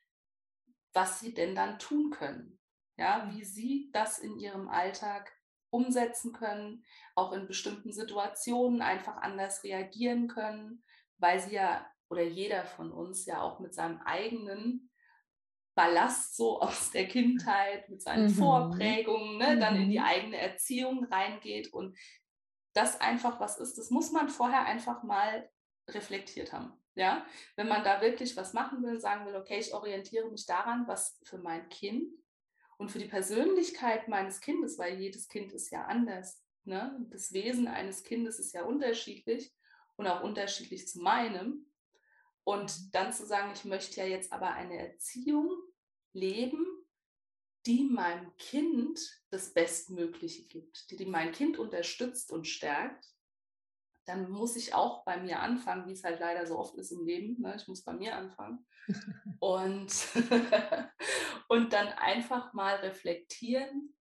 was 0.93 1.19
sie 1.19 1.35
denn 1.35 1.57
dann 1.57 1.81
tun 1.81 2.11
können. 2.11 2.61
Ja, 2.97 3.29
wie 3.33 3.43
sie 3.43 3.91
das 3.93 4.21
in 4.21 4.39
ihrem 4.39 4.69
Alltag 4.69 5.38
umsetzen 5.71 6.33
können, 6.33 6.85
auch 7.15 7.33
in 7.33 7.47
bestimmten 7.47 7.93
Situationen 7.93 8.83
einfach 8.83 9.17
anders 9.17 9.65
reagieren 9.65 10.29
können, 10.29 10.83
weil 11.19 11.41
sie 11.41 11.55
ja 11.55 11.87
oder 12.11 12.23
jeder 12.23 12.65
von 12.65 12.91
uns 12.91 13.27
ja 13.27 13.43
auch 13.43 13.61
mit 13.61 13.75
seinem 13.75 14.01
eigenen 14.03 14.91
Ballast 15.75 16.37
so 16.37 16.61
aus 16.61 16.91
der 16.91 17.07
Kindheit, 17.07 17.89
mit 17.89 18.03
seinen 18.03 18.27
mhm. 18.27 18.35
Vorprägungen, 18.35 19.39
ne, 19.39 19.57
mhm. 19.57 19.61
dann 19.61 19.77
in 19.77 19.91
die 19.91 19.99
mhm. 19.99 20.05
eigene 20.05 20.37
Erziehung 20.39 21.05
reingeht 21.05 21.73
und 21.73 21.97
das 22.75 23.01
einfach 23.01 23.41
was 23.41 23.59
ist, 23.59 23.77
das 23.79 23.91
muss 23.91 24.13
man 24.13 24.29
vorher 24.29 24.65
einfach 24.65 25.03
mal 25.03 25.49
reflektiert 25.89 26.53
haben. 26.53 26.73
Ja, 26.95 27.25
wenn 27.55 27.69
man 27.69 27.85
da 27.85 28.01
wirklich 28.01 28.37
was 28.37 28.53
machen 28.53 28.83
will, 28.83 28.99
sagen 28.99 29.25
will, 29.25 29.37
okay, 29.37 29.59
ich 29.61 29.73
orientiere 29.73 30.29
mich 30.31 30.47
daran, 30.47 30.89
was 30.89 31.21
für 31.23 31.39
mein 31.39 31.69
Kind 31.69 32.13
und 32.79 32.91
für 32.91 32.99
die 32.99 33.09
Persönlichkeit 33.09 34.09
meines 34.09 34.41
Kindes, 34.41 34.79
weil 34.79 34.99
jedes 34.99 35.29
Kind 35.29 35.53
ist 35.53 35.71
ja 35.71 35.85
anders. 35.85 36.43
Ne? 36.65 36.97
Das 37.11 37.33
Wesen 37.33 37.67
eines 37.67 38.05
Kindes 38.05 38.39
ist 38.39 38.55
ja 38.55 38.65
unterschiedlich 38.65 39.53
und 39.97 40.07
auch 40.07 40.23
unterschiedlich 40.23 40.89
zu 40.89 41.01
meinem. 41.01 41.67
Und 42.45 42.79
mhm. 42.79 42.91
dann 42.93 43.13
zu 43.13 43.27
sagen, 43.27 43.53
ich 43.53 43.65
möchte 43.65 44.01
ja 44.01 44.07
jetzt 44.07 44.33
aber 44.33 44.53
eine 44.55 44.79
Erziehung 44.79 45.51
leben, 46.13 46.65
die 47.67 47.85
meinem 47.85 48.35
Kind 48.37 48.99
das 49.31 49.53
Bestmögliche 49.53 50.45
gibt, 50.45 50.91
die, 50.91 50.97
die 50.97 51.07
mein 51.07 51.33
Kind 51.33 51.59
unterstützt 51.59 52.31
und 52.33 52.47
stärkt, 52.47 53.05
dann 54.09 54.31
muss 54.31 54.57
ich 54.57 54.75
auch 54.75 55.05
bei 55.05 55.19
mir 55.19 55.41
anfangen, 55.41 55.87
wie 55.87 55.93
es 55.93 56.03
halt 56.03 56.19
leider 56.19 56.47
so 56.47 56.59
oft 56.59 56.75
ist 56.77 56.93
im 56.93 57.05
Leben. 57.05 57.41
Ne? 57.43 57.55
Ich 57.57 57.69
muss 57.69 57.85
bei 57.85 57.93
mir 57.93 58.17
anfangen. 58.17 58.67
und, 59.39 59.93
und 61.49 61.73
dann 61.73 61.89
einfach 61.89 62.55
mal 62.55 62.77
reflektieren, 62.77 63.95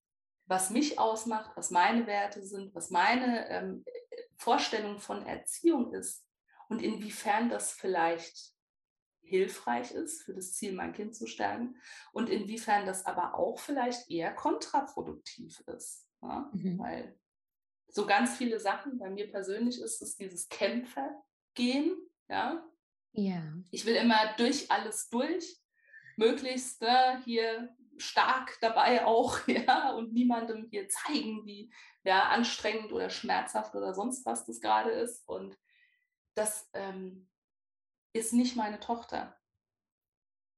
was 0.47 0.69
mich 0.69 0.99
ausmacht, 0.99 1.53
was 1.57 1.71
meine 1.71 2.07
Werte 2.07 2.45
sind, 2.45 2.75
was 2.75 2.91
meine 2.91 3.49
ähm, 3.49 3.85
Vorstellung 4.37 4.99
von 4.99 5.25
Erziehung 5.25 5.95
ist 5.95 6.27
und 6.69 6.83
inwiefern 6.83 7.49
das 7.49 7.73
vielleicht 7.73 8.53
hilfreich 9.23 9.93
ist 9.93 10.23
für 10.23 10.35
das 10.35 10.53
Ziel, 10.53 10.75
mein 10.75 10.93
Kind 10.93 11.17
zu 11.17 11.27
stärken 11.27 11.77
und 12.13 12.29
inwiefern 12.29 12.85
das 12.85 13.07
aber 13.07 13.35
auch 13.39 13.59
vielleicht 13.59 14.11
eher 14.11 14.35
kontraproduktiv 14.35 15.61
ist. 15.67 16.07
Ja? 16.21 16.51
Mhm. 16.53 16.79
Weil 16.79 17.19
so 17.95 18.07
ganz 18.07 18.37
viele 18.37 18.59
Sachen, 18.59 18.99
bei 18.99 19.09
mir 19.09 19.31
persönlich 19.31 19.81
ist 19.81 20.03
es 20.03 20.17
dieses 20.17 20.49
Kämpfergehen. 20.49 21.97
Ja? 22.29 22.69
ja. 23.13 23.43
Ich 23.71 23.87
will 23.87 23.95
immer 23.95 24.35
durch 24.37 24.69
alles 24.71 25.09
durch, 25.11 25.61
möglichst 26.17 26.83
ne, 26.83 27.23
hier 27.25 27.73
stark 27.97 28.59
dabei 28.61 29.07
auch, 29.07 29.39
ja, 29.47 29.93
und 29.93 30.13
niemandem 30.13 30.67
hier 30.71 30.89
zeigen, 30.89 31.47
wie 31.47 31.73
ja, 32.03 32.31
anstrengend 32.31 32.93
oder 32.93 33.11
schmerzhaft 33.11 33.77
oder 33.77 33.95
sonst 33.95 34.27
was 34.27 34.45
das 34.45 34.61
gerade 34.61 34.91
ist. 34.91 35.27
Und 35.29 35.57
das 36.35 36.69
ähm, 36.73 37.29
ist 38.13 38.33
nicht 38.33 38.57
meine 38.57 38.81
Tochter. 38.81 39.39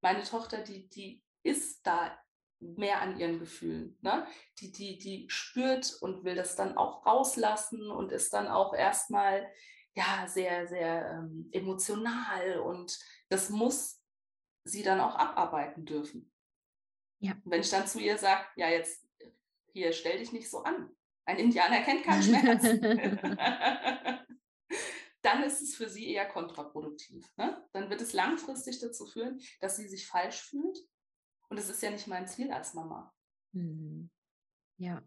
Meine 0.00 0.22
Tochter, 0.22 0.62
die, 0.62 0.88
die 0.88 1.22
ist 1.42 1.86
da 1.86 2.18
mehr 2.60 3.02
an 3.02 3.18
ihren 3.18 3.38
Gefühlen. 3.38 3.98
Ne? 4.00 4.26
Die, 4.58 4.72
die, 4.72 4.98
die 4.98 5.26
spürt 5.28 5.96
und 6.00 6.24
will 6.24 6.34
das 6.34 6.56
dann 6.56 6.76
auch 6.76 7.04
rauslassen 7.06 7.90
und 7.90 8.12
ist 8.12 8.32
dann 8.32 8.48
auch 8.48 8.74
erstmal 8.74 9.50
ja, 9.94 10.26
sehr, 10.28 10.66
sehr 10.68 11.10
ähm, 11.12 11.48
emotional 11.52 12.60
und 12.60 12.98
das 13.28 13.50
muss 13.50 14.02
sie 14.64 14.82
dann 14.82 15.00
auch 15.00 15.14
abarbeiten 15.14 15.84
dürfen. 15.84 16.32
Ja. 17.18 17.34
wenn 17.44 17.62
ich 17.62 17.70
dann 17.70 17.86
zu 17.86 17.98
ihr 17.98 18.18
sage, 18.18 18.44
ja, 18.56 18.68
jetzt 18.68 19.08
hier 19.72 19.94
stell 19.94 20.18
dich 20.18 20.32
nicht 20.32 20.50
so 20.50 20.62
an. 20.64 20.90
Ein 21.24 21.38
Indianer 21.38 21.80
kennt 21.80 22.04
keinen 22.04 22.22
Schmerz. 22.22 22.62
dann 25.22 25.42
ist 25.42 25.60
es 25.60 25.74
für 25.74 25.88
sie 25.88 26.12
eher 26.12 26.28
kontraproduktiv. 26.28 27.26
Ne? 27.36 27.66
Dann 27.72 27.90
wird 27.90 28.00
es 28.00 28.12
langfristig 28.12 28.78
dazu 28.80 29.06
führen, 29.06 29.40
dass 29.60 29.76
sie 29.76 29.88
sich 29.88 30.06
falsch 30.06 30.42
fühlt. 30.42 30.78
Und 31.48 31.58
es 31.58 31.70
ist 31.70 31.82
ja 31.82 31.90
nicht 31.90 32.06
mein 32.06 32.26
Ziel 32.26 32.50
als 32.52 32.74
Mama. 32.74 33.12
Mhm. 33.52 34.10
Ja. 34.78 35.02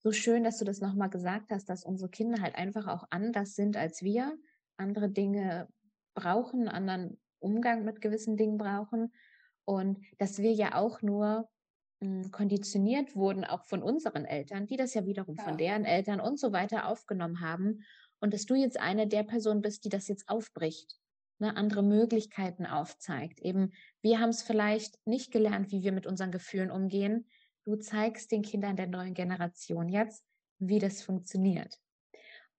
So 0.00 0.12
schön, 0.12 0.44
dass 0.44 0.58
du 0.58 0.64
das 0.64 0.80
nochmal 0.80 1.10
gesagt 1.10 1.50
hast, 1.50 1.68
dass 1.68 1.84
unsere 1.84 2.10
Kinder 2.10 2.42
halt 2.42 2.56
einfach 2.56 2.88
auch 2.88 3.06
anders 3.10 3.54
sind 3.54 3.76
als 3.76 4.02
wir, 4.02 4.36
andere 4.76 5.08
Dinge 5.08 5.68
brauchen, 6.14 6.68
anderen 6.68 7.20
Umgang 7.38 7.84
mit 7.84 8.00
gewissen 8.00 8.36
Dingen 8.36 8.58
brauchen 8.58 9.12
und 9.64 10.04
dass 10.18 10.38
wir 10.38 10.52
ja 10.52 10.74
auch 10.74 11.02
nur 11.02 11.48
hm, 12.00 12.30
konditioniert 12.32 13.14
wurden, 13.14 13.44
auch 13.44 13.64
von 13.64 13.82
unseren 13.82 14.24
Eltern, 14.24 14.66
die 14.66 14.76
das 14.76 14.94
ja 14.94 15.06
wiederum 15.06 15.36
ja. 15.36 15.44
von 15.44 15.56
deren 15.56 15.84
Eltern 15.84 16.20
und 16.20 16.38
so 16.38 16.52
weiter 16.52 16.88
aufgenommen 16.88 17.40
haben 17.40 17.84
und 18.20 18.34
dass 18.34 18.46
du 18.46 18.54
jetzt 18.54 18.78
eine 18.78 19.06
der 19.06 19.24
Personen 19.24 19.62
bist, 19.62 19.84
die 19.84 19.88
das 19.88 20.08
jetzt 20.08 20.28
aufbricht, 20.28 21.00
ne, 21.38 21.56
andere 21.56 21.82
Möglichkeiten 21.82 22.66
aufzeigt. 22.66 23.40
Eben, 23.40 23.72
wir 24.02 24.20
haben 24.20 24.30
es 24.30 24.42
vielleicht 24.42 24.98
nicht 25.06 25.30
gelernt, 25.30 25.72
wie 25.72 25.82
wir 25.82 25.92
mit 25.92 26.06
unseren 26.06 26.32
Gefühlen 26.32 26.70
umgehen. 26.70 27.26
Du 27.64 27.76
zeigst 27.76 28.32
den 28.32 28.42
Kindern 28.42 28.76
der 28.76 28.88
neuen 28.88 29.14
Generation 29.14 29.88
jetzt, 29.88 30.24
wie 30.58 30.78
das 30.78 31.02
funktioniert. 31.02 31.78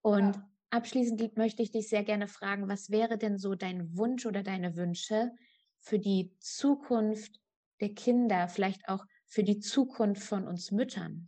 Und 0.01 0.36
ja. 0.36 0.49
abschließend 0.69 1.38
möchte 1.38 1.62
ich 1.62 1.71
dich 1.71 1.89
sehr 1.89 2.03
gerne 2.03 2.27
fragen, 2.27 2.69
was 2.69 2.89
wäre 2.89 3.17
denn 3.17 3.38
so 3.38 3.56
dein 3.56 3.97
Wunsch 3.97 4.25
oder 4.25 4.43
deine 4.43 4.75
Wünsche 4.75 5.32
für 5.79 5.99
die 5.99 6.34
Zukunft 6.39 7.39
der 7.82 7.93
Kinder, 7.93 8.47
vielleicht 8.47 8.88
auch 8.88 9.06
für 9.27 9.43
die 9.43 9.60
Zukunft 9.60 10.23
von 10.23 10.47
uns 10.47 10.71
Müttern? 10.71 11.27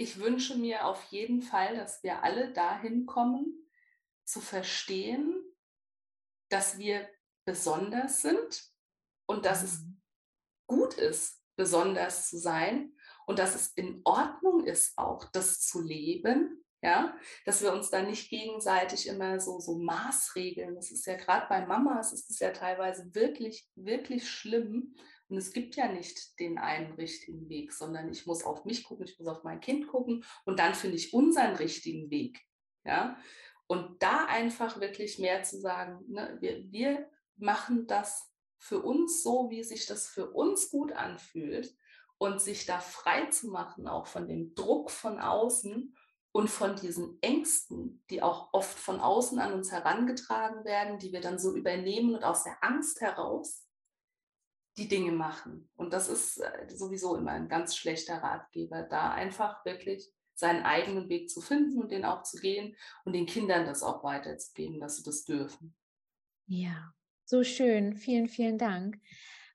ich 0.00 0.18
wünsche 0.18 0.56
mir 0.56 0.86
auf 0.86 1.04
jeden 1.10 1.42
Fall, 1.42 1.76
dass 1.76 2.02
wir 2.02 2.22
alle 2.22 2.54
dahin 2.54 3.04
kommen, 3.04 3.70
zu 4.24 4.40
verstehen, 4.40 5.44
dass 6.48 6.78
wir 6.78 7.06
besonders 7.44 8.22
sind 8.22 8.64
und 9.26 9.44
dass 9.44 9.62
es 9.62 9.80
mhm. 9.80 10.00
gut 10.66 10.94
ist, 10.94 11.42
besonders 11.56 12.28
zu 12.28 12.38
sein 12.38 12.92
und 13.26 13.38
dass 13.38 13.54
es 13.54 13.68
in 13.68 14.00
Ordnung 14.04 14.64
ist, 14.64 14.96
auch 14.96 15.24
das 15.32 15.60
zu 15.60 15.80
leben. 15.80 16.56
Ja, 16.82 17.14
dass 17.44 17.60
wir 17.60 17.74
uns 17.74 17.90
da 17.90 18.00
nicht 18.00 18.30
gegenseitig 18.30 19.06
immer 19.06 19.38
so, 19.38 19.60
so 19.60 19.76
maßregeln. 19.76 20.74
Das 20.74 20.90
ist 20.90 21.04
ja 21.04 21.14
gerade 21.14 21.46
bei 21.46 21.66
Mamas 21.66 22.14
ist 22.14 22.30
es 22.30 22.38
ja 22.38 22.52
teilweise 22.52 23.14
wirklich, 23.14 23.68
wirklich 23.74 24.30
schlimm, 24.30 24.94
und 25.30 25.36
es 25.36 25.52
gibt 25.52 25.76
ja 25.76 25.90
nicht 25.90 26.38
den 26.40 26.58
einen 26.58 26.92
richtigen 26.94 27.48
Weg, 27.48 27.72
sondern 27.72 28.10
ich 28.10 28.26
muss 28.26 28.44
auf 28.44 28.64
mich 28.64 28.82
gucken, 28.82 29.06
ich 29.06 29.16
muss 29.18 29.28
auf 29.28 29.44
mein 29.44 29.60
Kind 29.60 29.86
gucken 29.86 30.24
und 30.44 30.58
dann 30.58 30.74
finde 30.74 30.96
ich 30.96 31.14
unseren 31.14 31.54
richtigen 31.54 32.10
Weg. 32.10 32.40
Ja? 32.84 33.16
Und 33.68 34.02
da 34.02 34.26
einfach 34.26 34.80
wirklich 34.80 35.20
mehr 35.20 35.44
zu 35.44 35.60
sagen, 35.60 36.04
ne, 36.08 36.36
wir, 36.40 36.64
wir 36.72 37.08
machen 37.40 37.86
das 37.86 38.30
für 38.58 38.80
uns 38.80 39.22
so, 39.22 39.50
wie 39.50 39.64
sich 39.64 39.86
das 39.86 40.06
für 40.06 40.30
uns 40.30 40.70
gut 40.70 40.92
anfühlt 40.92 41.74
und 42.18 42.40
sich 42.40 42.66
da 42.66 42.78
frei 42.78 43.26
zu 43.26 43.48
machen, 43.48 43.88
auch 43.88 44.06
von 44.06 44.28
dem 44.28 44.54
Druck 44.54 44.90
von 44.90 45.18
außen 45.18 45.96
und 46.32 46.50
von 46.50 46.76
diesen 46.76 47.20
Ängsten, 47.22 48.04
die 48.10 48.22
auch 48.22 48.50
oft 48.52 48.78
von 48.78 49.00
außen 49.00 49.38
an 49.38 49.54
uns 49.54 49.72
herangetragen 49.72 50.64
werden, 50.64 50.98
die 50.98 51.12
wir 51.12 51.20
dann 51.20 51.38
so 51.38 51.56
übernehmen 51.56 52.14
und 52.14 52.22
aus 52.22 52.44
der 52.44 52.62
Angst 52.62 53.00
heraus 53.00 53.66
die 54.76 54.86
Dinge 54.86 55.12
machen. 55.12 55.68
Und 55.76 55.92
das 55.92 56.08
ist 56.08 56.38
äh, 56.38 56.68
sowieso 56.68 57.16
immer 57.16 57.32
ein 57.32 57.48
ganz 57.48 57.76
schlechter 57.76 58.22
Ratgeber, 58.22 58.82
da 58.82 59.10
einfach 59.12 59.64
wirklich 59.64 60.12
seinen 60.34 60.64
eigenen 60.64 61.08
Weg 61.08 61.28
zu 61.28 61.40
finden 61.40 61.82
und 61.82 61.90
den 61.90 62.04
auch 62.04 62.22
zu 62.22 62.38
gehen 62.38 62.76
und 63.04 63.14
den 63.14 63.26
Kindern 63.26 63.66
das 63.66 63.82
auch 63.82 64.04
weiterzugeben, 64.04 64.80
dass 64.80 64.96
sie 64.96 65.02
das 65.02 65.24
dürfen. 65.24 65.74
Ja, 66.46 66.92
so 67.30 67.42
schön. 67.42 67.94
Vielen, 67.94 68.28
vielen 68.28 68.58
Dank. 68.58 69.00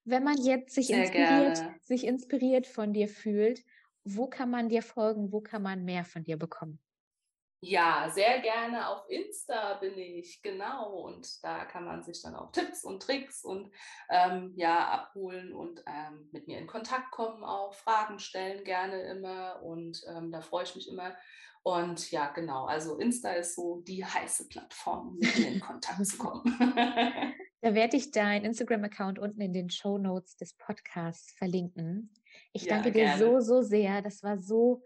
Wenn 0.03 0.23
man 0.23 0.37
jetzt 0.37 0.73
sich 0.73 0.89
inspiriert, 0.89 1.61
sich 1.81 2.05
inspiriert 2.05 2.65
von 2.65 2.93
dir 2.93 3.07
fühlt 3.07 3.63
wo 4.05 4.27
kann 4.27 4.51
man 4.51 4.69
dir 4.69 4.83
folgen? 4.83 5.31
Wo 5.31 5.41
kann 5.41 5.63
man 5.63 5.83
mehr 5.83 6.05
von 6.05 6.23
dir 6.23 6.37
bekommen? 6.37 6.79
Ja, 7.61 8.11
sehr 8.13 8.39
gerne 8.41 8.89
auf 8.89 9.09
Insta 9.09 9.73
bin 9.75 9.97
ich, 9.97 10.43
genau. 10.43 10.99
Und 10.99 11.43
da 11.43 11.65
kann 11.65 11.85
man 11.85 12.03
sich 12.03 12.21
dann 12.21 12.35
auch 12.35 12.51
Tipps 12.51 12.83
und 12.83 13.01
Tricks 13.01 13.43
und 13.43 13.71
ähm, 14.09 14.53
ja, 14.55 14.87
abholen 14.89 15.51
und 15.51 15.83
ähm, 15.87 16.29
mit 16.31 16.47
mir 16.47 16.59
in 16.59 16.67
Kontakt 16.67 17.09
kommen, 17.09 17.43
auch 17.43 17.73
Fragen 17.73 18.19
stellen 18.19 18.63
gerne 18.63 19.01
immer. 19.01 19.63
Und 19.63 20.05
ähm, 20.07 20.31
da 20.31 20.41
freue 20.41 20.65
ich 20.65 20.75
mich 20.75 20.87
immer. 20.87 21.15
Und 21.63 22.11
ja, 22.11 22.27
genau, 22.27 22.65
also 22.65 22.99
Insta 22.99 23.31
ist 23.31 23.55
so 23.55 23.81
die 23.81 24.05
heiße 24.05 24.47
Plattform, 24.47 25.07
um 25.07 25.15
mit 25.15 25.35
mir 25.39 25.47
in 25.47 25.59
Kontakt 25.59 26.05
zu 26.05 26.17
kommen. 26.19 26.43
da 27.65 27.73
werde 27.73 27.97
ich 27.97 28.11
deinen 28.11 28.45
Instagram-Account 28.45 29.17
unten 29.17 29.41
in 29.41 29.51
den 29.51 29.69
Show 29.69 29.97
Notes 29.97 30.35
des 30.37 30.53
Podcasts 30.53 31.33
verlinken. 31.33 32.13
Ich 32.53 32.65
ja, 32.65 32.75
danke 32.75 32.91
dir 32.91 33.05
gerne. 33.05 33.17
so, 33.17 33.39
so 33.39 33.61
sehr. 33.61 34.01
Das 34.01 34.21
war 34.21 34.37
so 34.37 34.83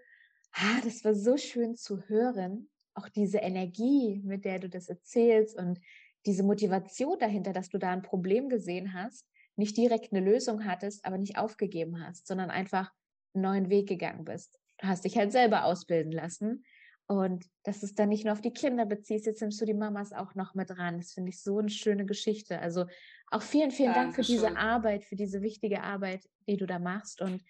ah, 0.53 0.81
das 0.83 1.03
war 1.03 1.13
so 1.13 1.37
schön 1.37 1.75
zu 1.75 2.01
hören, 2.07 2.69
auch 2.93 3.09
diese 3.09 3.39
Energie, 3.39 4.21
mit 4.23 4.45
der 4.45 4.59
du 4.59 4.69
das 4.69 4.89
erzählst 4.89 5.57
und 5.57 5.79
diese 6.25 6.43
Motivation 6.43 7.17
dahinter, 7.19 7.53
dass 7.53 7.69
du 7.69 7.77
da 7.77 7.91
ein 7.91 8.01
Problem 8.01 8.49
gesehen 8.49 8.93
hast, 8.93 9.25
nicht 9.55 9.77
direkt 9.77 10.11
eine 10.11 10.25
Lösung 10.25 10.65
hattest, 10.65 11.05
aber 11.05 11.17
nicht 11.17 11.37
aufgegeben 11.37 12.05
hast, 12.05 12.27
sondern 12.27 12.49
einfach 12.49 12.91
einen 13.33 13.43
neuen 13.43 13.69
Weg 13.69 13.87
gegangen 13.87 14.25
bist. 14.25 14.59
Du 14.79 14.87
hast 14.87 15.05
dich 15.05 15.17
halt 15.17 15.31
selber 15.31 15.65
ausbilden 15.65 16.11
lassen 16.11 16.63
und 17.09 17.45
dass 17.63 17.83
es 17.83 17.95
dann 17.95 18.09
nicht 18.09 18.23
nur 18.23 18.33
auf 18.33 18.41
die 18.41 18.53
Kinder 18.53 18.85
beziehst, 18.85 19.25
jetzt 19.25 19.41
nimmst 19.41 19.59
du 19.59 19.65
die 19.65 19.73
Mamas 19.73 20.13
auch 20.13 20.35
noch 20.35 20.53
mit 20.53 20.69
ran. 20.77 20.99
Das 20.99 21.11
finde 21.11 21.31
ich 21.31 21.41
so 21.41 21.57
eine 21.57 21.69
schöne 21.69 22.05
Geschichte. 22.05 22.59
Also 22.59 22.85
auch 23.31 23.41
vielen, 23.41 23.71
vielen 23.71 23.93
Dank 23.93 24.15
für 24.15 24.21
diese 24.21 24.55
Arbeit, 24.55 25.03
für 25.03 25.15
diese 25.15 25.41
wichtige 25.41 25.83
Arbeit, 25.83 26.21
die 26.47 26.57
du 26.57 26.65
da 26.65 26.79
machst 26.79 27.21
und 27.21 27.43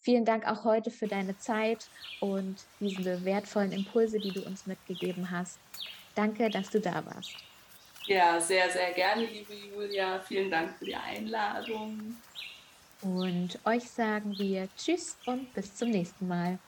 Vielen 0.00 0.24
Dank 0.24 0.46
auch 0.46 0.64
heute 0.64 0.90
für 0.90 1.08
deine 1.08 1.36
Zeit 1.38 1.88
und 2.20 2.64
diese 2.80 3.24
wertvollen 3.24 3.72
Impulse, 3.72 4.18
die 4.18 4.30
du 4.30 4.42
uns 4.42 4.64
mitgegeben 4.66 5.30
hast. 5.30 5.58
Danke, 6.14 6.50
dass 6.50 6.70
du 6.70 6.80
da 6.80 7.04
warst. 7.04 7.34
Ja, 8.06 8.40
sehr, 8.40 8.70
sehr 8.70 8.92
gerne, 8.92 9.26
liebe 9.26 9.54
Julia. 9.54 10.20
Vielen 10.20 10.50
Dank 10.50 10.78
für 10.78 10.84
die 10.84 10.94
Einladung. 10.94 12.14
Und 13.02 13.58
euch 13.64 13.90
sagen 13.90 14.36
wir 14.38 14.68
Tschüss 14.76 15.16
und 15.26 15.52
bis 15.52 15.74
zum 15.74 15.90
nächsten 15.90 16.26
Mal. 16.26 16.58